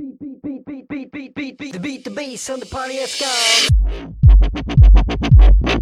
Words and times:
Beat, 0.00 0.18
beat, 0.18 0.42
beat, 0.42 0.64
beat, 0.64 0.88
beat, 0.88 1.12
beat, 1.12 1.34
beat, 1.34 1.58
beat, 1.58 1.72
the 1.74 1.78
beat, 1.78 2.04
the 2.04 2.10
bass 2.10 2.48
on 2.48 2.58
the 2.58 2.64
Pontiac 2.64 3.06
Scout. 3.06 3.68
Welcome 5.60 5.79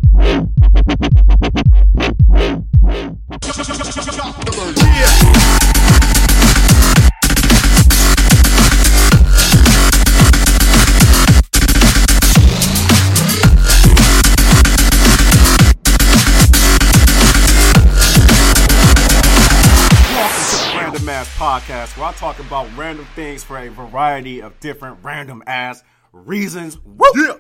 Podcast, 21.48 21.96
where 21.96 22.08
I 22.08 22.12
talk 22.12 22.40
about 22.40 22.68
random 22.76 23.06
things 23.16 23.42
for 23.42 23.56
a 23.56 23.70
variety 23.70 24.42
of 24.42 24.60
different 24.60 24.98
random 25.02 25.42
ass 25.46 25.82
reasons. 26.12 26.78
Woo! 26.84 27.06
Yeah. 27.16 27.36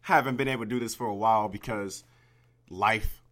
Haven't 0.00 0.34
been 0.34 0.48
able 0.48 0.64
to 0.64 0.68
do 0.68 0.80
this 0.80 0.96
for 0.96 1.06
a 1.06 1.14
while 1.14 1.48
because 1.48 2.02
life 2.70 3.22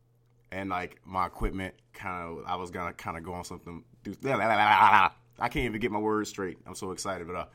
and 0.52 0.70
like 0.70 1.00
my 1.04 1.26
equipment 1.26 1.74
kind 1.94 2.38
of, 2.38 2.44
I 2.46 2.54
was 2.54 2.70
gonna 2.70 2.92
kind 2.92 3.16
of 3.16 3.24
go 3.24 3.32
on 3.32 3.42
something. 3.42 3.82
I 4.20 5.48
can't 5.48 5.64
even 5.64 5.80
get 5.80 5.90
my 5.90 5.98
words 5.98 6.30
straight. 6.30 6.58
I'm 6.64 6.76
so 6.76 6.92
excited, 6.92 7.26
but 7.26 7.34
uh, 7.34 7.46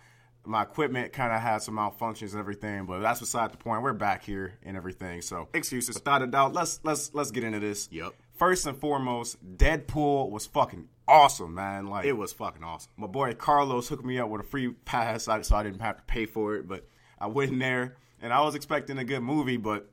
my 0.43 0.63
equipment 0.63 1.13
kind 1.13 1.31
of 1.31 1.39
had 1.39 1.59
some 1.59 1.75
malfunctions 1.75 2.31
and 2.31 2.41
everything. 2.41 2.87
But 2.87 2.99
that's 2.99 3.21
beside 3.21 3.53
the 3.53 3.57
point. 3.57 3.83
We're 3.83 3.93
back 3.93 4.25
here 4.25 4.59
and 4.63 4.75
everything. 4.75 5.21
So 5.21 5.47
excuses. 5.53 5.95
Without 5.95 6.23
a 6.23 6.27
doubt, 6.27 6.51
let's 6.51 6.81
let's 6.83 7.13
let's 7.13 7.31
get 7.31 7.45
into 7.45 7.61
this. 7.61 7.87
Yep. 7.89 8.15
First 8.33 8.67
and 8.67 8.77
foremost, 8.77 9.37
Deadpool 9.55 10.29
was 10.29 10.45
fucking 10.45 10.89
awesome, 11.07 11.53
man. 11.53 11.87
Like 11.87 12.05
It 12.05 12.13
was 12.13 12.33
fucking 12.33 12.63
awesome. 12.63 12.91
my 12.97 13.07
boy 13.07 13.33
Carlos 13.33 13.87
hooked 13.87 14.05
me 14.05 14.19
up 14.19 14.29
with 14.29 14.41
a 14.41 14.45
free 14.45 14.69
pass, 14.69 15.23
so 15.25 15.55
I 15.55 15.63
didn't 15.63 15.81
have 15.81 15.97
to 15.97 16.03
pay 16.03 16.25
for 16.25 16.55
it. 16.55 16.67
But 16.67 16.87
I 17.19 17.27
went 17.27 17.51
in 17.51 17.59
there, 17.59 17.97
and 18.21 18.33
I 18.33 18.41
was 18.41 18.55
expecting 18.55 18.97
a 18.97 19.03
good 19.05 19.21
movie. 19.21 19.57
But 19.57 19.89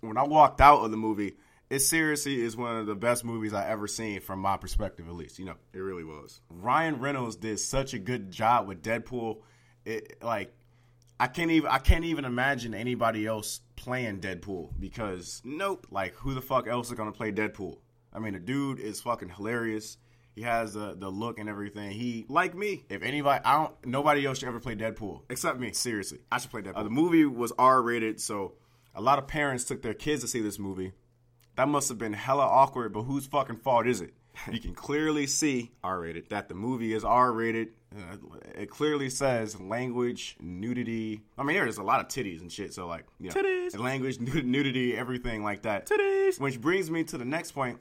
when 0.00 0.16
I 0.16 0.24
walked 0.24 0.60
out 0.60 0.84
of 0.84 0.90
the 0.90 0.96
movie, 0.96 1.36
it 1.70 1.80
seriously 1.80 2.40
is 2.40 2.56
one 2.56 2.76
of 2.76 2.86
the 2.86 2.94
best 2.94 3.24
movies 3.24 3.52
I 3.52 3.68
ever 3.68 3.86
seen, 3.86 4.20
from 4.20 4.40
my 4.40 4.56
perspective, 4.56 5.06
at 5.08 5.14
least. 5.14 5.38
You 5.38 5.46
know, 5.46 5.56
It 5.72 5.80
really 5.80 6.04
was. 6.04 6.40
Ryan 6.50 6.98
Reynolds 7.00 7.36
did 7.36 7.60
such 7.60 7.94
a 7.94 7.98
good 7.98 8.30
job 8.30 8.66
with 8.68 8.82
Deadpool. 8.82 9.42
It 9.84 10.22
like 10.22 10.52
I 11.20 11.26
can't 11.26 11.50
even 11.50 11.70
I 11.70 11.78
can't 11.78 12.04
even 12.04 12.24
imagine 12.24 12.74
anybody 12.74 13.26
else 13.26 13.60
playing 13.76 14.20
Deadpool 14.20 14.70
because 14.78 15.40
nope, 15.44 15.86
like 15.90 16.14
who 16.14 16.34
the 16.34 16.40
fuck 16.40 16.66
else 16.68 16.88
is 16.88 16.94
gonna 16.94 17.12
play 17.12 17.32
Deadpool? 17.32 17.78
I 18.12 18.18
mean, 18.18 18.32
the 18.34 18.40
dude 18.40 18.80
is 18.80 19.00
fucking 19.00 19.28
hilarious. 19.30 19.98
He 20.38 20.44
has 20.44 20.74
the 20.74 20.94
the 20.96 21.10
look 21.10 21.40
and 21.40 21.48
everything. 21.48 21.90
He 21.90 22.24
like 22.28 22.54
me. 22.54 22.84
If 22.88 23.02
anybody, 23.02 23.42
I 23.44 23.56
don't. 23.56 23.86
Nobody 23.86 24.24
else 24.24 24.38
should 24.38 24.46
ever 24.46 24.60
play 24.60 24.76
Deadpool 24.76 25.22
except 25.28 25.58
me. 25.58 25.72
Seriously, 25.72 26.20
I 26.30 26.38
should 26.38 26.52
play 26.52 26.62
Deadpool. 26.62 26.76
Uh, 26.76 26.82
the 26.84 26.90
movie 26.90 27.24
was 27.24 27.52
R 27.58 27.82
rated, 27.82 28.20
so 28.20 28.52
a 28.94 29.00
lot 29.00 29.18
of 29.18 29.26
parents 29.26 29.64
took 29.64 29.82
their 29.82 29.94
kids 29.94 30.22
to 30.22 30.28
see 30.28 30.40
this 30.40 30.56
movie. 30.56 30.92
That 31.56 31.66
must 31.66 31.88
have 31.88 31.98
been 31.98 32.12
hella 32.12 32.44
awkward, 32.46 32.92
but 32.92 33.02
whose 33.02 33.26
fucking 33.26 33.56
fault 33.56 33.88
is 33.88 34.00
it? 34.00 34.14
You 34.52 34.60
can 34.60 34.74
clearly 34.74 35.26
see 35.26 35.72
R 35.82 35.98
rated. 36.02 36.28
that 36.30 36.48
the 36.48 36.54
movie 36.54 36.92
is 36.94 37.04
R 37.04 37.32
rated. 37.32 37.70
Uh, 37.92 38.16
it 38.54 38.70
clearly 38.70 39.10
says 39.10 39.60
language, 39.60 40.36
nudity. 40.40 41.22
I 41.36 41.42
mean, 41.42 41.56
there's 41.56 41.78
a 41.78 41.82
lot 41.82 41.98
of 41.98 42.06
titties 42.06 42.42
and 42.42 42.52
shit. 42.52 42.72
So 42.74 42.86
like, 42.86 43.06
you 43.18 43.30
know, 43.30 43.34
Titties. 43.34 43.76
language, 43.76 44.20
nudity, 44.54 44.96
everything 44.96 45.42
like 45.42 45.62
that. 45.62 45.88
Titties. 45.88 46.38
Which 46.38 46.60
brings 46.60 46.92
me 46.92 47.02
to 47.04 47.18
the 47.18 47.24
next 47.24 47.50
point. 47.52 47.80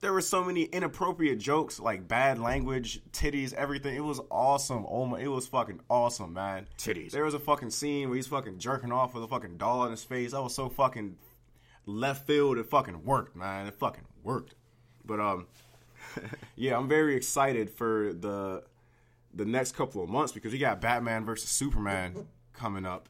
There 0.00 0.12
were 0.12 0.20
so 0.20 0.44
many 0.44 0.64
inappropriate 0.64 1.38
jokes, 1.38 1.80
like 1.80 2.06
bad 2.06 2.38
language, 2.38 3.00
titties, 3.12 3.54
everything. 3.54 3.96
It 3.96 4.04
was 4.04 4.20
awesome. 4.30 4.84
Oh 4.88 5.06
my, 5.06 5.20
it 5.20 5.28
was 5.28 5.46
fucking 5.46 5.80
awesome, 5.88 6.34
man. 6.34 6.68
Titties. 6.76 7.12
There 7.12 7.24
was 7.24 7.34
a 7.34 7.38
fucking 7.38 7.70
scene 7.70 8.08
where 8.08 8.16
he's 8.16 8.26
fucking 8.26 8.58
jerking 8.58 8.92
off 8.92 9.14
with 9.14 9.24
a 9.24 9.28
fucking 9.28 9.56
doll 9.56 9.84
in 9.84 9.90
his 9.90 10.04
face. 10.04 10.34
I 10.34 10.40
was 10.40 10.54
so 10.54 10.68
fucking 10.68 11.16
left 11.86 12.26
field. 12.26 12.58
It 12.58 12.66
fucking 12.66 13.04
worked, 13.04 13.36
man. 13.36 13.66
It 13.66 13.74
fucking 13.74 14.04
worked. 14.22 14.54
But 15.04 15.18
um, 15.20 15.46
yeah, 16.56 16.76
I'm 16.76 16.88
very 16.88 17.16
excited 17.16 17.70
for 17.70 18.12
the 18.12 18.64
the 19.34 19.44
next 19.44 19.72
couple 19.72 20.02
of 20.02 20.08
months 20.08 20.32
because 20.32 20.52
we 20.52 20.58
got 20.58 20.80
Batman 20.80 21.24
versus 21.24 21.50
Superman 21.50 22.26
coming 22.52 22.86
up, 22.86 23.08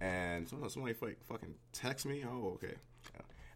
and 0.00 0.48
somebody, 0.48 0.72
somebody 0.72 0.94
fuck- 0.94 1.24
fucking 1.26 1.54
text 1.72 2.06
me. 2.06 2.24
Oh, 2.26 2.52
okay. 2.54 2.74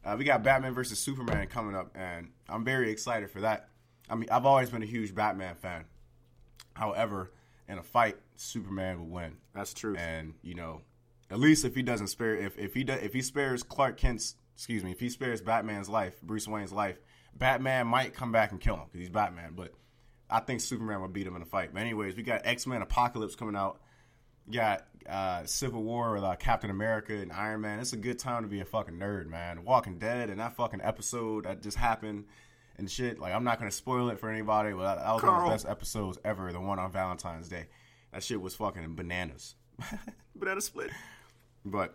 Uh, 0.05 0.17
we 0.19 0.25
got 0.25 0.43
Batman 0.43 0.75
versus 0.75 0.99
Superman 0.99 1.47
coming 1.47 1.77
up, 1.77 1.91
and 1.95 2.31
I'm 2.49 2.65
very 2.65 2.91
excited 2.91 3.31
for 3.31 3.41
that. 3.43 3.69
I 4.11 4.17
mean, 4.17 4.29
I've 4.31 4.47
always 4.47 4.71
been 4.71 4.83
a 4.83 4.87
huge 4.87 5.15
Batman 5.15 5.55
fan. 5.55 5.85
However, 6.75 7.33
in 7.69 7.79
a 7.79 7.83
fight, 7.83 8.17
Superman 8.37 8.99
will 8.99 9.07
win. 9.07 9.37
That's 9.55 9.73
true. 9.73 9.97
And 9.97 10.35
you 10.43 10.55
know, 10.55 10.83
at 11.31 11.39
least 11.39 11.65
if 11.65 11.75
he 11.75 11.83
doesn't 11.83 12.09
spare, 12.09 12.35
if 12.35 12.59
if 12.59 12.75
he 12.75 12.85
does, 12.85 13.01
if 13.03 13.13
he 13.13 13.23
spares 13.23 13.63
Clark 13.63 13.97
Kent's, 13.97 14.35
excuse 14.55 14.83
me, 14.83 14.91
if 14.91 15.01
he 15.01 15.09
spares 15.09 15.41
Batman's 15.41 15.89
life, 15.89 16.21
Bruce 16.21 16.49
Wayne's 16.49 16.73
life, 16.73 16.99
Batman 17.37 17.87
might 17.87 18.15
come 18.15 18.33
back 18.33 18.51
and 18.51 18.61
kill 18.61 18.75
him 18.75 18.85
because 18.87 19.01
he's 19.01 19.09
Batman. 19.09 19.53
But 19.55 19.73
I 20.29 20.41
think 20.41 20.61
Superman 20.61 21.01
will 21.01 21.09
beat 21.09 21.27
him 21.27 21.37
in 21.37 21.43
a 21.43 21.47
fight. 21.47 21.73
But 21.73 21.81
anyways, 21.81 22.17
we 22.17 22.23
got 22.23 22.43
X 22.45 22.67
Men 22.67 22.83
Apocalypse 22.83 23.37
coming 23.37 23.57
out. 23.57 23.81
Got 24.51 24.85
uh, 25.09 25.45
Civil 25.45 25.83
War 25.83 26.15
with 26.15 26.25
uh, 26.25 26.37
Captain 26.37 26.71
America 26.71 27.15
and 27.15 27.33
Iron 27.33 27.61
Man. 27.61 27.79
It's 27.79 27.93
a 27.93 27.97
good 27.97 28.19
time 28.19 28.43
to 28.43 28.49
be 28.49 28.61
a 28.61 28.65
fucking 28.65 28.95
nerd, 28.95 29.27
man. 29.27 29.65
Walking 29.65 29.99
Dead 29.99 30.31
and 30.31 30.41
that 30.41 30.57
fucking 30.57 30.81
episode 30.83 31.45
that 31.45 31.63
just 31.63 31.77
happened 31.77 32.25
and 32.79 32.91
shit. 32.91 33.19
Like 33.19 33.35
I'm 33.35 33.45
not 33.45 33.59
gonna 33.59 33.71
spoil 33.71 34.09
it 34.11 34.19
for 34.19 34.31
anybody, 34.31 34.73
but 34.73 34.97
that, 34.97 35.13
was 35.13 35.23
one 35.23 35.35
of 35.35 35.45
the 35.45 35.51
best 35.51 35.67
episodes 35.67 36.19
ever. 36.25 36.53
The 36.53 36.61
one 36.61 36.79
on 36.79 36.91
Valentine's 36.93 37.49
Day. 37.49 37.67
That 38.13 38.23
shit 38.23 38.41
was 38.41 38.55
fucking 38.55 38.95
bananas. 38.95 39.55
Banana 40.37 40.61
split. 40.61 40.91
But 41.65 41.95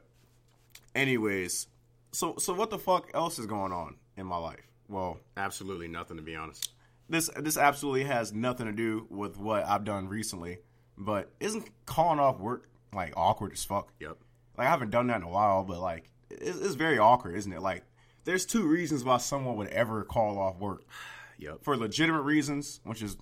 anyways, 0.95 1.67
so 2.11 2.35
so 2.37 2.53
what 2.53 2.69
the 2.69 2.79
fuck 2.79 3.11
else 3.13 3.39
is 3.39 3.45
going 3.45 3.71
on 3.71 3.95
in 4.15 4.25
my 4.25 4.37
life? 4.37 4.61
Well, 4.89 5.19
Absolutely 5.35 5.87
nothing, 5.89 6.15
to 6.17 6.23
be 6.23 6.35
honest. 6.35 6.71
this 7.09 7.29
this 7.37 7.57
absolutely 7.57 8.05
has 8.05 8.31
nothing 8.33 8.65
to 8.65 8.71
do 8.71 9.05
with 9.09 9.37
what 9.37 9.65
I've 9.65 9.83
done 9.83 10.07
recently. 10.07 10.59
But 10.97 11.31
isn't 11.39 11.69
calling 11.85 12.19
off 12.19 12.39
work 12.39 12.69
like 12.93 13.13
awkward 13.15 13.53
as 13.53 13.63
fuck? 13.63 13.93
Yep. 13.99 14.17
Like 14.57 14.67
I 14.67 14.69
haven't 14.69 14.89
done 14.89 15.07
that 15.07 15.17
in 15.17 15.23
a 15.23 15.29
while, 15.29 15.63
but 15.63 15.79
like 15.79 16.09
it's, 16.29 16.57
it's 16.59 16.75
very 16.75 16.97
awkward, 16.97 17.35
isn't 17.35 17.51
it? 17.53 17.61
Like 17.61 17.83
there's 18.23 18.45
two 18.45 18.67
reasons 18.67 19.03
why 19.03 19.17
someone 19.17 19.55
would 19.57 19.67
ever 19.69 20.03
call 20.03 20.37
off 20.39 20.57
work 20.59 20.83
Yep. 21.39 21.59
for 21.63 21.77
legitimate 21.77 22.21
reasons, 22.23 22.79
which 22.83 23.03
is 23.03 23.15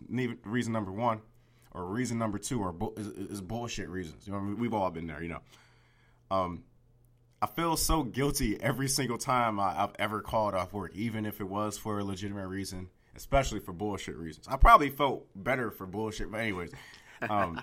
reason 0.46 0.72
number 0.72 0.92
one, 0.92 1.20
or 1.74 1.86
reason 1.86 2.18
number 2.18 2.38
two, 2.38 2.62
or 2.62 2.72
bu- 2.72 2.94
is, 2.96 3.08
is 3.08 3.42
bullshit 3.42 3.90
reasons. 3.90 4.26
You 4.26 4.32
know, 4.34 4.56
we've 4.58 4.74
all 4.74 4.90
been 4.90 5.06
there. 5.08 5.22
You 5.22 5.30
know, 5.30 5.42
um, 6.32 6.64
I 7.42 7.48
feel 7.48 7.76
so 7.76 8.04
guilty 8.04 8.58
every 8.62 8.88
single 8.88 9.18
time 9.18 9.60
I, 9.60 9.84
I've 9.84 9.92
ever 10.00 10.22
called 10.22 10.54
off 10.56 10.72
work, 10.72 10.96
even 10.96 11.26
if 11.26 11.42
it 11.42 11.50
was 11.50 11.78
for 11.78 12.00
a 12.00 12.04
legitimate 12.06 12.48
reason, 12.48 12.88
especially 13.18 13.60
for 13.60 13.74
bullshit 13.74 14.16
reasons. 14.16 14.48
I 14.48 14.56
probably 14.56 14.90
felt 14.90 15.26
better 15.36 15.70
for 15.70 15.86
bullshit, 15.86 16.32
but 16.32 16.40
anyways, 16.40 16.72
um, 17.30 17.62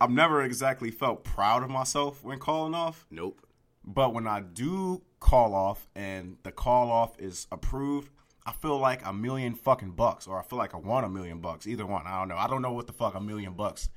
I've 0.00 0.10
never 0.10 0.42
exactly 0.42 0.90
felt 0.90 1.24
proud 1.24 1.62
of 1.62 1.70
myself 1.70 2.22
when 2.22 2.38
calling 2.38 2.74
off. 2.74 3.06
Nope. 3.10 3.40
But 3.84 4.12
when 4.12 4.26
I 4.26 4.40
do 4.40 5.02
call 5.20 5.54
off 5.54 5.88
and 5.96 6.36
the 6.42 6.52
call 6.52 6.90
off 6.90 7.18
is 7.18 7.46
approved, 7.50 8.10
I 8.46 8.52
feel 8.52 8.78
like 8.78 9.04
a 9.04 9.12
million 9.12 9.54
fucking 9.54 9.92
bucks, 9.92 10.26
or 10.26 10.38
I 10.38 10.42
feel 10.42 10.58
like 10.58 10.74
I 10.74 10.78
won 10.78 11.04
a 11.04 11.08
million 11.08 11.40
bucks. 11.40 11.66
Either 11.66 11.86
one. 11.86 12.06
I 12.06 12.18
don't 12.18 12.28
know. 12.28 12.36
I 12.36 12.46
don't 12.46 12.62
know 12.62 12.72
what 12.72 12.86
the 12.86 12.92
fuck 12.92 13.14
a 13.14 13.20
million 13.20 13.54
bucks. 13.54 13.88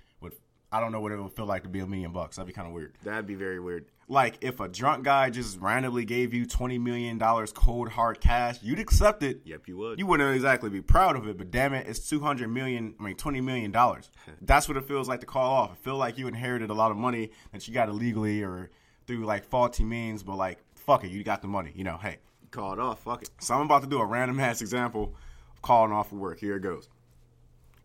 I 0.73 0.79
don't 0.79 0.91
know 0.91 1.01
what 1.01 1.11
it 1.11 1.21
would 1.21 1.33
feel 1.33 1.45
like 1.45 1.63
to 1.63 1.69
be 1.69 1.79
a 1.79 1.87
million 1.87 2.13
bucks. 2.13 2.37
That'd 2.37 2.47
be 2.47 2.53
kind 2.53 2.67
of 2.67 2.73
weird. 2.73 2.93
That'd 3.03 3.27
be 3.27 3.35
very 3.35 3.59
weird. 3.59 3.85
Like 4.07 4.37
if 4.41 4.59
a 4.59 4.67
drunk 4.67 5.03
guy 5.03 5.29
just 5.29 5.59
randomly 5.59 6.05
gave 6.05 6.33
you 6.33 6.45
twenty 6.45 6.77
million 6.77 7.17
dollars 7.17 7.51
cold 7.51 7.89
hard 7.89 8.21
cash, 8.21 8.57
you'd 8.61 8.79
accept 8.79 9.21
it. 9.23 9.41
Yep, 9.43 9.67
you 9.67 9.77
would. 9.77 9.99
You 9.99 10.05
wouldn't 10.05 10.33
exactly 10.33 10.69
be 10.69 10.81
proud 10.81 11.15
of 11.15 11.27
it, 11.27 11.37
but 11.37 11.51
damn 11.51 11.73
it, 11.73 11.87
it's 11.87 12.09
two 12.09 12.19
hundred 12.21 12.49
million. 12.49 12.95
I 12.99 13.03
mean, 13.03 13.15
twenty 13.15 13.41
million 13.41 13.71
dollars. 13.71 14.09
That's 14.41 14.67
what 14.67 14.77
it 14.77 14.85
feels 14.85 15.07
like 15.07 15.19
to 15.21 15.25
call 15.25 15.51
off. 15.51 15.73
It 15.73 15.77
feel 15.79 15.97
like 15.97 16.17
you 16.17 16.27
inherited 16.27 16.69
a 16.69 16.73
lot 16.73 16.91
of 16.91 16.97
money 16.97 17.31
that 17.51 17.67
you 17.67 17.73
got 17.73 17.89
illegally 17.89 18.41
or 18.41 18.69
through 19.07 19.25
like 19.25 19.45
faulty 19.45 19.83
means, 19.83 20.23
but 20.23 20.35
like 20.37 20.59
fuck 20.75 21.03
it, 21.03 21.11
you 21.11 21.23
got 21.23 21.41
the 21.41 21.47
money. 21.47 21.71
You 21.75 21.83
know, 21.83 21.97
hey. 21.97 22.17
Called 22.49 22.79
off. 22.79 23.03
Fuck 23.03 23.23
it. 23.23 23.29
So 23.39 23.53
I'm 23.53 23.61
about 23.61 23.83
to 23.83 23.87
do 23.87 23.99
a 23.99 24.05
random 24.05 24.39
ass 24.39 24.61
example 24.61 25.13
of 25.53 25.61
calling 25.61 25.93
off 25.93 26.09
for 26.09 26.15
work. 26.15 26.39
Here 26.39 26.57
it 26.57 26.61
goes. 26.61 26.89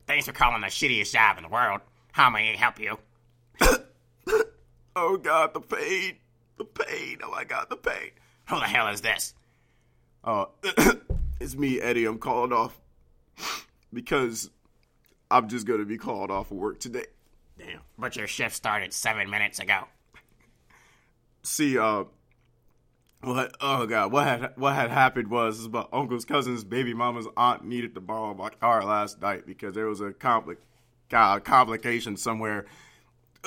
Thanks 0.08 0.26
for 0.26 0.32
calling 0.32 0.60
the 0.60 0.66
shittiest 0.68 1.12
job 1.12 1.36
in 1.36 1.44
the 1.44 1.48
world. 1.48 1.80
How 2.16 2.30
may 2.30 2.54
I 2.54 2.56
help 2.56 2.80
you? 2.80 2.96
Oh 4.98 5.18
God, 5.18 5.52
the 5.52 5.60
pain, 5.60 6.16
the 6.56 6.64
pain. 6.64 7.18
Oh 7.22 7.30
my 7.30 7.44
God, 7.44 7.66
the 7.68 7.76
pain. 7.76 8.12
Who 8.48 8.58
the 8.58 8.64
hell 8.64 8.88
is 8.88 9.02
this? 9.02 9.34
Uh, 10.24 10.46
it's 11.38 11.54
me, 11.54 11.78
Eddie. 11.82 12.06
I'm 12.06 12.16
calling 12.16 12.50
off 12.50 12.80
because 13.92 14.48
I'm 15.30 15.48
just 15.48 15.66
gonna 15.66 15.84
be 15.84 15.98
called 15.98 16.30
off 16.30 16.50
of 16.50 16.56
work 16.56 16.80
today. 16.80 17.04
Damn. 17.58 17.80
But 17.98 18.16
your 18.16 18.26
shift 18.26 18.56
started 18.56 18.94
seven 18.94 19.28
minutes 19.28 19.58
ago. 19.58 19.84
see 21.42 21.76
uh 21.76 22.04
what 23.20 23.54
oh 23.60 23.84
god 23.84 24.10
what 24.12 24.26
had 24.26 24.52
what 24.56 24.74
had 24.74 24.90
happened 24.90 25.28
was 25.28 25.68
my 25.68 25.84
uncle's 25.92 26.24
cousin's 26.24 26.64
baby 26.64 26.94
mama's 26.94 27.28
aunt 27.36 27.66
needed 27.66 27.94
to 27.94 28.00
borrow 28.00 28.32
my 28.32 28.48
car 28.48 28.82
last 28.82 29.20
night 29.20 29.46
because 29.46 29.74
there 29.74 29.86
was 29.88 30.00
a 30.00 30.10
compli- 30.12 30.56
uh, 31.12 31.38
complication 31.40 32.16
somewhere 32.16 32.66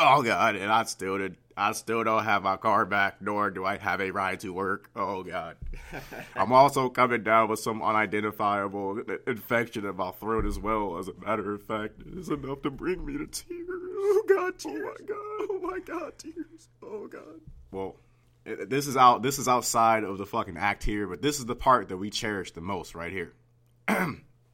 Oh 0.02 0.22
god, 0.24 0.56
and 0.56 0.72
I 0.72 0.84
still 0.84 1.18
did. 1.18 1.36
I 1.58 1.74
still 1.74 2.06
don't 2.06 2.24
have 2.24 2.44
my 2.44 2.56
car 2.56 2.86
back, 2.86 3.22
nor 3.22 3.52
do 3.52 3.66
I 3.66 3.78
have 3.78 4.00
a 4.00 4.12
ride 4.12 4.40
to 4.42 4.54
work. 4.54 4.90
Oh 4.96 5.24
god. 5.24 5.58
I'm 6.36 6.54
also 6.54 6.88
coming 6.88 7.24
down 7.24 7.50
with 7.50 7.60
some 7.60 7.82
unidentifiable 7.82 9.04
infection 9.28 9.86
in 9.86 9.96
my 9.98 10.12
throat 10.12 10.46
as 10.46 10.58
well. 10.58 10.98
As 10.98 11.10
a 11.10 11.14
matter 11.16 11.54
of 11.54 11.62
fact, 11.64 12.02
it 12.02 12.18
is 12.18 12.30
enough 12.30 12.62
to 12.62 12.72
bring 12.72 13.06
me 13.06 13.18
to 13.18 13.28
tears. 13.28 13.68
Oh 13.70 14.24
god, 14.28 14.58
tears. 14.58 14.82
Oh 14.82 14.86
my 14.86 15.06
god. 15.06 15.18
Oh 15.52 15.60
my 15.62 15.80
god, 15.80 16.14
tears. 16.18 16.70
Oh 16.82 17.08
god. 17.08 17.42
Well, 17.72 17.98
this 18.46 18.88
is 18.88 18.96
out. 18.96 19.22
This 19.22 19.38
is 19.38 19.50
outside 19.50 20.06
of 20.06 20.18
the 20.18 20.26
fucking 20.26 20.56
act 20.58 20.84
here, 20.84 21.08
but 21.08 21.22
this 21.22 21.40
is 21.40 21.46
the 21.46 21.56
part 21.56 21.90
that 21.90 21.98
we 21.98 22.10
cherish 22.10 22.52
the 22.54 22.62
most 22.62 22.96
right 22.96 23.12
here. 23.12 23.34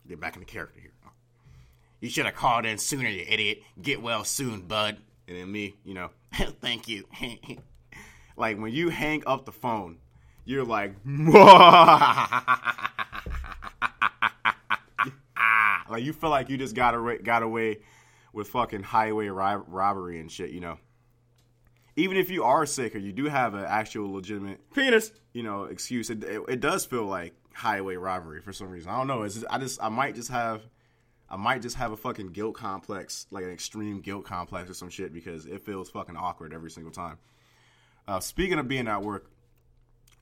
Get 0.08 0.20
back 0.20 0.36
into 0.36 0.48
character 0.48 0.80
here. 0.82 0.92
You 2.06 2.12
should 2.12 2.26
have 2.26 2.36
called 2.36 2.66
in 2.66 2.78
sooner, 2.78 3.10
you 3.10 3.26
idiot. 3.28 3.64
Get 3.82 4.00
well 4.00 4.24
soon, 4.24 4.62
bud. 4.62 4.98
And 5.28 5.38
then 5.38 5.52
me, 5.52 5.76
you 5.84 5.96
know, 5.96 6.12
Thank 6.62 6.88
you. 6.88 7.06
like 8.38 8.60
when 8.60 8.72
you 8.72 8.90
hang 8.90 9.24
up 9.26 9.46
the 9.46 9.52
phone, 9.52 9.98
you're 10.44 10.66
like, 10.66 10.94
like 15.90 16.04
you 16.04 16.14
feel 16.14 16.30
like 16.30 16.50
you 16.50 16.58
just 16.58 16.76
got 16.76 16.94
away, 16.94 17.18
got 17.18 17.42
away 17.42 17.80
with 18.34 18.50
fucking 18.50 18.84
highway 18.84 19.28
ri- 19.28 19.64
robbery 19.68 20.20
and 20.20 20.32
shit, 20.32 20.52
you 20.52 20.60
know. 20.60 20.78
Even 21.96 22.18
if 22.18 22.30
you 22.30 22.44
are 22.44 22.66
sick 22.66 22.94
or 22.94 23.00
you 23.00 23.14
do 23.14 23.26
have 23.26 23.54
an 23.54 23.64
actual 23.66 24.14
legitimate 24.14 24.60
Penis. 24.74 25.12
you 25.34 25.42
know 25.42 25.64
excuse, 25.64 26.10
it, 26.10 26.24
it, 26.24 26.42
it 26.50 26.60
does 26.60 26.86
feel 26.86 27.06
like 27.06 27.34
highway 27.54 27.96
robbery 27.96 28.42
for 28.42 28.52
some 28.52 28.70
reason. 28.70 28.92
I 28.92 28.98
don't 28.98 29.08
know. 29.08 29.24
It's 29.24 29.36
just, 29.36 29.48
I 29.50 29.58
just 29.58 29.82
I 29.82 29.90
might 29.90 30.14
just 30.14 30.30
have 30.30 30.62
I 31.30 31.38
might 31.38 31.62
just 31.62 31.76
have 31.78 31.92
a 31.92 31.98
fucking 31.98 32.28
guilt 32.28 32.56
complex, 32.56 33.26
like 33.32 33.44
an 33.44 33.50
extreme 33.52 34.02
guilt 34.02 34.26
complex 34.26 34.70
or 34.70 34.74
some 34.74 34.90
shit 34.90 35.14
because 35.14 35.46
it 35.46 35.66
feels 35.66 35.90
fucking 35.90 36.16
awkward 36.16 36.54
every 36.54 36.70
single 36.70 36.92
time. 36.92 37.18
Uh, 38.08 38.20
speaking 38.20 38.60
of 38.60 38.68
being 38.68 38.88
at 38.88 39.02
work, 39.02 39.32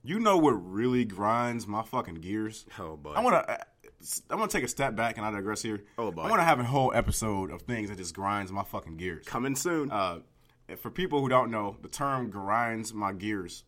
you 0.03 0.19
know 0.19 0.37
what 0.37 0.51
really 0.51 1.05
grinds 1.05 1.67
my 1.67 1.83
fucking 1.83 2.15
gears? 2.15 2.65
Oh, 2.79 2.95
boy. 2.95 3.11
I 3.11 3.21
want 3.21 3.47
to. 3.47 3.59
I'm 4.29 4.37
gonna 4.37 4.49
take 4.49 4.65
a 4.65 4.69
step 4.69 4.95
back 4.95 5.17
and 5.17 5.25
I 5.25 5.31
digress 5.31 5.61
here. 5.61 5.83
Oh, 5.97 6.11
boy. 6.11 6.23
I 6.23 6.29
want 6.29 6.41
to 6.41 6.45
have 6.45 6.59
a 6.59 6.63
whole 6.63 6.91
episode 6.93 7.51
of 7.51 7.61
things 7.61 7.89
that 7.89 7.97
just 7.97 8.13
grinds 8.13 8.51
my 8.51 8.63
fucking 8.63 8.97
gears. 8.97 9.25
Coming 9.25 9.55
soon. 9.55 9.91
Uh, 9.91 10.19
for 10.77 10.89
people 10.89 11.21
who 11.21 11.29
don't 11.29 11.51
know, 11.51 11.77
the 11.81 11.87
term 11.87 12.29
grinds 12.29 12.93
my 12.93 13.13
gears 13.13 13.63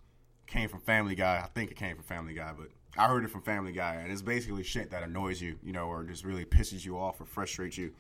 came 0.48 0.70
from 0.70 0.82
Family 0.82 1.16
Guy. 1.16 1.42
I 1.44 1.48
think 1.48 1.72
it 1.72 1.78
came 1.78 1.96
from 1.96 2.04
Family 2.04 2.34
Guy, 2.34 2.52
but 2.58 2.68
I 2.98 3.08
heard 3.08 3.26
it 3.26 3.30
from 3.30 3.42
Family 3.42 3.72
Guy, 3.72 3.96
and 3.96 4.12
it's 4.12 4.22
basically 4.22 4.64
shit 4.64 4.92
that 4.92 5.04
annoys 5.04 5.42
you, 5.42 5.58
you 5.64 5.74
know, 5.74 5.88
or 5.88 6.04
just 6.04 6.24
really 6.24 6.46
pisses 6.46 6.86
you 6.86 6.98
off 6.98 7.20
or 7.20 7.26
frustrates 7.26 7.78
you. 7.78 7.94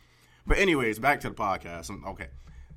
But 0.47 0.57
anyways, 0.57 0.99
back 0.99 1.19
to 1.21 1.29
the 1.29 1.35
podcast. 1.35 1.91
Okay, 2.07 2.27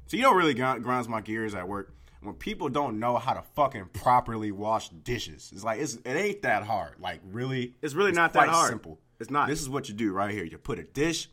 so 0.07 0.17
you 0.17 0.23
know, 0.23 0.31
what 0.31 0.39
really 0.39 0.55
grinds 0.55 1.09
my 1.09 1.21
gears 1.21 1.55
at 1.55 1.69
work 1.69 1.95
when 2.23 2.35
people 2.35 2.69
don't 2.69 2.99
know 2.99 3.17
how 3.17 3.35
to 3.35 3.43
fucking 3.55 3.87
properly 3.93 4.51
wash 4.51 4.89
dishes. 4.89 5.51
It's 5.55 5.65
like 5.65 5.81
it's, 5.81 5.95
it 5.95 6.07
ain't 6.07 6.43
that 6.43 6.65
hard. 6.65 6.95
Like 6.99 7.21
really, 7.25 7.75
It's 7.83 7.95
really 7.95 8.13
not 8.13 8.33
that 8.33 8.49
hard. 8.49 8.71
Simple. 8.71 8.99
It's 9.21 9.31
not. 9.31 9.49
This 9.49 9.61
is 9.61 9.69
what 9.69 9.89
you 9.89 9.95
do 9.95 10.13
right 10.13 10.31
here. 10.31 10.45
You 10.45 10.59
put 10.59 10.79
a 10.79 10.85
dish 10.85 11.29